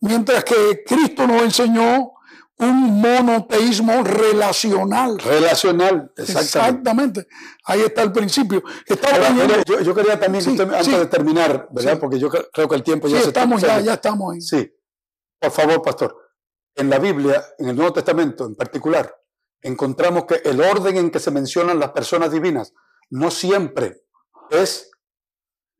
Mientras 0.00 0.44
que 0.44 0.84
Cristo 0.86 1.26
nos 1.26 1.42
enseñó 1.42 2.12
un 2.58 3.00
monoteísmo 3.00 4.02
relacional. 4.02 5.18
Relacional, 5.18 6.12
exactamente. 6.16 7.20
exactamente. 7.22 7.26
Ahí 7.64 7.80
está 7.82 8.02
el 8.02 8.12
principio. 8.12 8.62
yo, 9.84 9.94
quería 9.94 10.18
también, 10.18 10.44
antes 10.60 10.98
de 10.98 11.06
terminar, 11.06 11.68
¿verdad? 11.70 11.98
Porque 11.98 12.18
yo 12.18 12.28
creo 12.28 12.68
que 12.68 12.74
el 12.74 12.82
tiempo 12.82 13.08
ya 13.08 13.20
se 13.20 13.28
estamos 13.28 13.62
ya, 13.62 13.80
ya 13.80 13.94
estamos 13.94 14.34
ahí. 14.34 14.40
Sí. 14.40 14.72
Por 15.38 15.50
favor, 15.52 15.82
pastor. 15.82 16.16
En 16.74 16.90
la 16.90 16.98
Biblia, 16.98 17.44
en 17.58 17.68
el 17.68 17.76
Nuevo 17.76 17.92
Testamento 17.92 18.46
en 18.46 18.54
particular, 18.54 19.12
encontramos 19.62 20.24
que 20.24 20.36
el 20.44 20.60
orden 20.60 20.96
en 20.96 21.10
que 21.10 21.20
se 21.20 21.30
mencionan 21.30 21.78
las 21.78 21.90
personas 21.90 22.32
divinas 22.32 22.72
no 23.10 23.30
siempre 23.30 24.02
es 24.50 24.90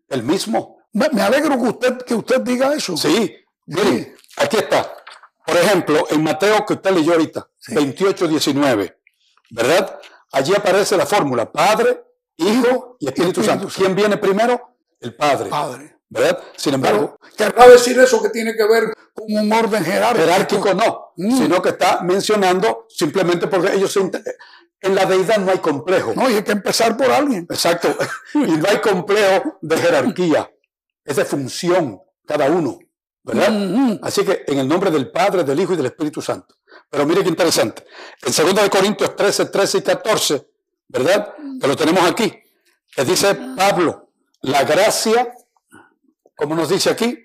el 0.09 0.23
mismo. 0.23 0.79
Me, 0.93 1.07
alegro 1.21 1.57
que 1.57 1.69
usted, 1.69 1.99
que 1.99 2.15
usted 2.15 2.41
diga 2.41 2.75
eso. 2.75 2.97
Sí. 2.97 3.35
Miren, 3.67 4.17
aquí 4.37 4.57
está. 4.57 4.95
Por 5.45 5.57
ejemplo, 5.57 6.07
en 6.11 6.23
Mateo 6.23 6.65
que 6.67 6.75
usted 6.75 6.91
leyó 6.91 7.13
ahorita, 7.13 7.49
28, 7.69 8.29
19, 8.29 9.01
¿verdad? 9.51 9.99
Allí 10.33 10.55
aparece 10.55 10.97
la 10.97 11.07
fórmula, 11.07 11.51
Padre, 11.51 12.05
Hijo 12.37 12.97
y 13.01 13.09
Espíritu, 13.09 13.43
Santo. 13.43 13.69
¿Quién 13.75 13.95
viene 13.95 14.17
primero? 14.19 14.77
El 15.01 15.15
Padre. 15.15 15.49
Padre. 15.49 15.98
¿Verdad? 16.11 16.39
Sin 16.57 16.75
embargo. 16.75 17.19
¿Querrá 17.37 17.69
decir 17.69 17.99
eso 17.99 18.23
que 18.23 18.31
tiene 18.31 18.55
que 18.55 18.67
ver 18.67 18.95
con 19.13 19.27
un 19.29 19.53
orden 19.53 19.85
jerárquico? 19.85 20.25
Jerárquico 20.25 20.75
no, 20.75 21.13
mm. 21.17 21.39
sino 21.39 21.63
que 21.63 21.71
está 21.71 22.01
mencionando 22.03 22.87
simplemente 22.89 23.47
porque 23.47 23.75
ellos 23.75 23.95
en 24.81 24.95
la 24.95 25.05
deidad 25.05 25.39
no 25.39 25.51
hay 25.51 25.59
complejo. 25.59 26.15
No, 26.15 26.31
y 26.31 26.35
hay 26.35 26.43
que 26.43 26.53
empezar 26.53 26.97
por 26.97 27.11
alguien. 27.11 27.47
Exacto. 27.51 27.95
y 28.35 28.39
no 28.39 28.69
hay 28.69 28.79
complejo 28.79 29.59
de 29.61 29.77
jerarquía. 29.77 30.51
Es 31.05 31.17
de 31.17 31.25
función 31.25 32.01
cada 32.27 32.47
uno. 32.47 32.79
¿verdad? 33.23 33.99
Así 34.03 34.25
que 34.25 34.45
en 34.47 34.59
el 34.59 34.69
nombre 34.69 34.91
del 34.91 35.11
Padre, 35.11 35.45
del 35.45 35.61
Hijo 35.61 35.75
y 35.75 35.77
del 35.77 35.87
Espíritu 35.87 36.23
Santo. 36.23 36.55
Pero 36.89 37.05
mire 37.05 37.23
qué 37.23 37.29
interesante. 37.29 37.85
En 38.23 38.33
2 38.33 38.69
Corintios 38.71 39.15
13, 39.15 39.47
13 39.47 39.79
y 39.79 39.83
14, 39.83 40.47
¿verdad? 40.89 41.35
Que 41.61 41.67
lo 41.67 41.77
tenemos 41.77 42.09
aquí. 42.11 42.33
Que 42.95 43.05
dice 43.05 43.35
Pablo, 43.57 44.11
la 44.43 44.65
gracia, 44.65 45.35
como 46.39 46.55
nos 46.55 46.69
dice 46.69 46.89
aquí, 46.89 47.19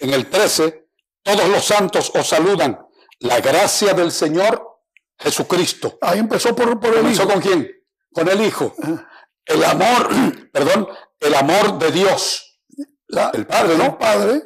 en 0.00 0.12
el 0.12 0.28
13, 0.28 0.86
todos 1.22 1.48
los 1.48 1.64
santos 1.64 2.12
os 2.14 2.28
saludan. 2.28 2.78
La 3.20 3.40
gracia 3.40 3.94
del 3.94 4.12
Señor 4.12 4.82
Jesucristo. 5.18 5.96
Ahí 6.02 6.18
empezó 6.18 6.54
por, 6.54 6.78
por 6.78 6.92
el 6.92 7.06
¿Empezó 7.06 7.26
con 7.26 7.40
quién? 7.40 7.70
Con 8.12 8.28
el 8.28 8.42
Hijo. 8.42 8.74
El 9.46 9.64
amor, 9.64 10.10
perdón, 10.52 10.88
el 11.18 11.34
amor 11.34 11.78
de 11.78 11.90
Dios. 11.90 12.60
el 13.32 13.46
Padre, 13.46 13.78
¿no? 13.78 13.98
Padre. 13.98 14.42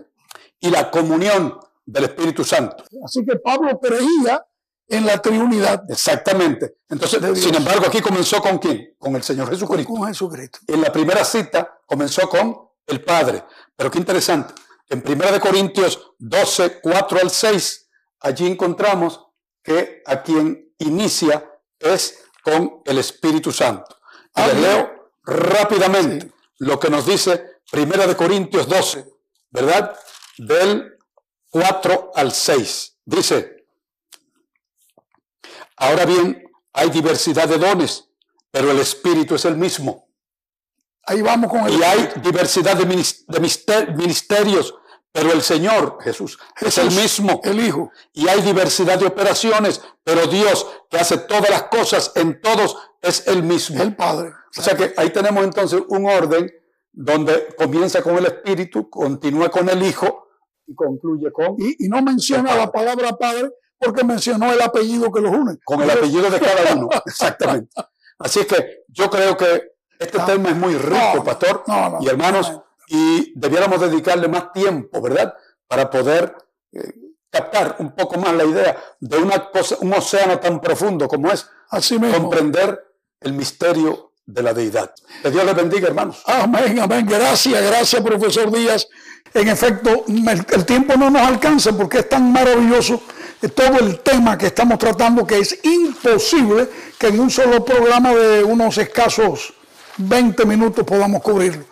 Y 0.60 0.70
la 0.70 0.92
comunión 0.92 1.58
del 1.84 2.04
Espíritu 2.04 2.44
Santo. 2.44 2.84
Así 3.04 3.24
que 3.24 3.36
Pablo 3.36 3.80
creía 3.80 4.46
en 4.86 5.06
la 5.06 5.20
Trinidad. 5.20 5.82
Exactamente. 5.88 6.76
Entonces, 6.88 7.42
sin 7.42 7.56
embargo, 7.56 7.86
aquí 7.88 8.00
comenzó 8.00 8.40
con 8.40 8.58
quién? 8.58 8.94
Con 8.96 9.16
el 9.16 9.24
Señor 9.24 9.50
Jesucristo. 9.50 9.92
Con 9.92 10.06
Jesucristo. 10.06 10.60
En 10.68 10.80
la 10.82 10.92
primera 10.92 11.24
cita 11.24 11.80
comenzó 11.84 12.28
con 12.28 12.63
el 12.86 13.02
Padre. 13.02 13.44
Pero 13.76 13.90
qué 13.90 13.98
interesante. 13.98 14.54
En 14.88 15.02
1 15.06 15.40
Corintios 15.40 16.12
12, 16.18 16.80
4 16.80 17.18
al 17.20 17.30
6, 17.30 17.88
allí 18.20 18.46
encontramos 18.46 19.26
que 19.62 20.02
a 20.06 20.22
quien 20.22 20.74
inicia 20.78 21.50
es 21.78 22.24
con 22.42 22.82
el 22.84 22.98
Espíritu 22.98 23.50
Santo. 23.50 23.96
Y 24.36 24.42
les 24.42 24.60
leo 24.60 25.10
rápidamente 25.24 26.32
lo 26.58 26.78
que 26.78 26.90
nos 26.90 27.06
dice 27.06 27.60
1 27.72 28.16
Corintios 28.16 28.68
12, 28.68 29.06
¿verdad? 29.50 29.96
Del 30.38 30.98
4 31.50 32.12
al 32.14 32.32
6. 32.32 32.98
Dice, 33.04 33.66
ahora 35.76 36.04
bien, 36.04 36.44
hay 36.72 36.90
diversidad 36.90 37.48
de 37.48 37.58
dones, 37.58 38.08
pero 38.50 38.70
el 38.70 38.78
Espíritu 38.80 39.34
es 39.34 39.44
el 39.44 39.56
mismo. 39.56 40.03
Ahí 41.06 41.22
vamos 41.22 41.50
con 41.50 41.66
el 41.66 41.74
Y 41.74 41.82
hay 41.82 42.08
diversidad 42.22 42.76
de 42.76 42.86
ministerios, 42.86 44.74
pero 45.12 45.32
el 45.32 45.42
Señor, 45.42 45.98
Jesús, 46.02 46.38
es 46.60 46.78
el 46.78 46.90
mismo. 46.90 47.40
El 47.44 47.60
Hijo. 47.60 47.90
Y 48.12 48.28
hay 48.28 48.40
diversidad 48.42 48.98
de 48.98 49.06
operaciones, 49.06 49.82
pero 50.02 50.26
Dios, 50.26 50.66
que 50.90 50.98
hace 50.98 51.18
todas 51.18 51.50
las 51.50 51.64
cosas 51.64 52.12
en 52.16 52.40
todos, 52.40 52.76
es 53.00 53.26
el 53.26 53.42
mismo. 53.42 53.82
El 53.82 53.94
Padre. 53.94 54.32
O 54.56 54.62
sea 54.62 54.76
que 54.76 54.94
ahí 54.96 55.10
tenemos 55.10 55.44
entonces 55.44 55.82
un 55.88 56.06
orden 56.06 56.50
donde 56.92 57.54
comienza 57.56 58.02
con 58.02 58.16
el 58.16 58.26
Espíritu, 58.26 58.88
continúa 58.88 59.50
con 59.50 59.68
el 59.68 59.82
Hijo 59.82 60.28
y 60.66 60.74
concluye 60.74 61.30
con... 61.32 61.56
Y, 61.58 61.88
no 61.88 62.02
menciona 62.02 62.54
la 62.54 62.70
palabra 62.70 63.12
Padre 63.12 63.50
porque 63.78 64.04
mencionó 64.04 64.52
el 64.52 64.60
apellido 64.62 65.12
que 65.12 65.20
los 65.20 65.32
une. 65.32 65.58
Con 65.64 65.82
el 65.82 65.90
apellido 65.90 66.30
de 66.30 66.40
cada 66.40 66.74
uno, 66.74 66.88
exactamente. 67.06 67.70
Así 68.18 68.44
que 68.46 68.84
yo 68.88 69.10
creo 69.10 69.36
que 69.36 69.73
este 70.04 70.18
tema 70.20 70.50
es 70.50 70.56
muy 70.56 70.74
rico, 70.76 71.24
pastor 71.24 71.64
y 72.00 72.08
hermanos 72.08 72.52
y 72.88 73.32
debiéramos 73.34 73.80
dedicarle 73.80 74.28
más 74.28 74.52
tiempo, 74.52 75.00
¿verdad? 75.00 75.34
Para 75.66 75.90
poder 75.90 76.34
eh, 76.72 76.92
captar 77.30 77.76
un 77.78 77.92
poco 77.94 78.18
más 78.18 78.34
la 78.34 78.44
idea 78.44 78.76
de 79.00 79.18
una 79.18 79.50
cosa, 79.50 79.76
un 79.80 79.92
océano 79.92 80.38
tan 80.38 80.60
profundo 80.60 81.08
como 81.08 81.30
es 81.30 81.48
Así 81.70 81.98
mismo. 81.98 82.16
comprender 82.18 82.78
el 83.20 83.32
misterio 83.32 84.12
de 84.26 84.42
la 84.42 84.54
deidad. 84.54 84.94
Que 85.22 85.30
Dios 85.30 85.44
les 85.44 85.54
bendiga, 85.54 85.88
hermanos. 85.88 86.22
Amén, 86.26 86.78
amén. 86.80 87.06
Gracias, 87.08 87.62
gracias, 87.62 88.02
profesor 88.02 88.50
Díaz. 88.50 88.86
En 89.32 89.48
efecto, 89.48 90.04
el 90.06 90.64
tiempo 90.64 90.96
no 90.96 91.10
nos 91.10 91.22
alcanza 91.22 91.72
porque 91.76 91.98
es 91.98 92.08
tan 92.08 92.32
maravilloso 92.32 93.02
todo 93.48 93.78
el 93.80 94.00
tema 94.00 94.38
que 94.38 94.46
estamos 94.46 94.78
tratando 94.78 95.26
que 95.26 95.38
es 95.38 95.58
imposible 95.64 96.68
que 96.98 97.08
en 97.08 97.20
un 97.20 97.30
solo 97.30 97.64
programa 97.64 98.14
de 98.14 98.42
unos 98.42 98.78
escasos 98.78 99.53
20 99.98 100.44
minutos 100.46 100.84
podamos 100.84 101.22
cubrirlo. 101.22 101.64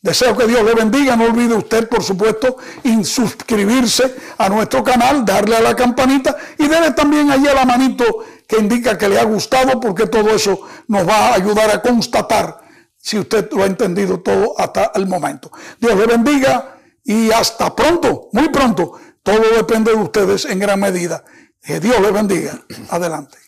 Deseo 0.00 0.36
que 0.36 0.46
Dios 0.46 0.62
le 0.62 0.74
bendiga. 0.74 1.16
No 1.16 1.24
olvide 1.24 1.54
usted, 1.54 1.88
por 1.88 2.02
supuesto, 2.02 2.56
suscribirse 3.02 4.14
a 4.38 4.48
nuestro 4.48 4.84
canal, 4.84 5.24
darle 5.24 5.56
a 5.56 5.60
la 5.60 5.74
campanita 5.74 6.36
y 6.58 6.68
darle 6.68 6.92
también 6.92 7.30
allí 7.30 7.48
a 7.48 7.54
la 7.54 7.64
manito 7.64 8.04
que 8.46 8.58
indica 8.58 8.96
que 8.96 9.08
le 9.08 9.18
ha 9.18 9.24
gustado, 9.24 9.80
porque 9.80 10.06
todo 10.06 10.30
eso 10.30 10.60
nos 10.86 11.08
va 11.08 11.30
a 11.30 11.34
ayudar 11.34 11.70
a 11.70 11.82
constatar 11.82 12.60
si 12.96 13.18
usted 13.18 13.50
lo 13.52 13.64
ha 13.64 13.66
entendido 13.66 14.20
todo 14.20 14.54
hasta 14.58 14.92
el 14.94 15.06
momento. 15.06 15.50
Dios 15.80 15.96
le 15.96 16.06
bendiga 16.06 16.76
y 17.04 17.30
hasta 17.32 17.74
pronto, 17.74 18.28
muy 18.32 18.48
pronto. 18.48 18.98
Todo 19.22 19.42
depende 19.56 19.90
de 19.90 19.96
ustedes 19.96 20.44
en 20.44 20.60
gran 20.60 20.78
medida. 20.78 21.24
Que 21.60 21.80
Dios 21.80 22.00
le 22.00 22.12
bendiga. 22.12 22.60
Adelante. 22.90 23.38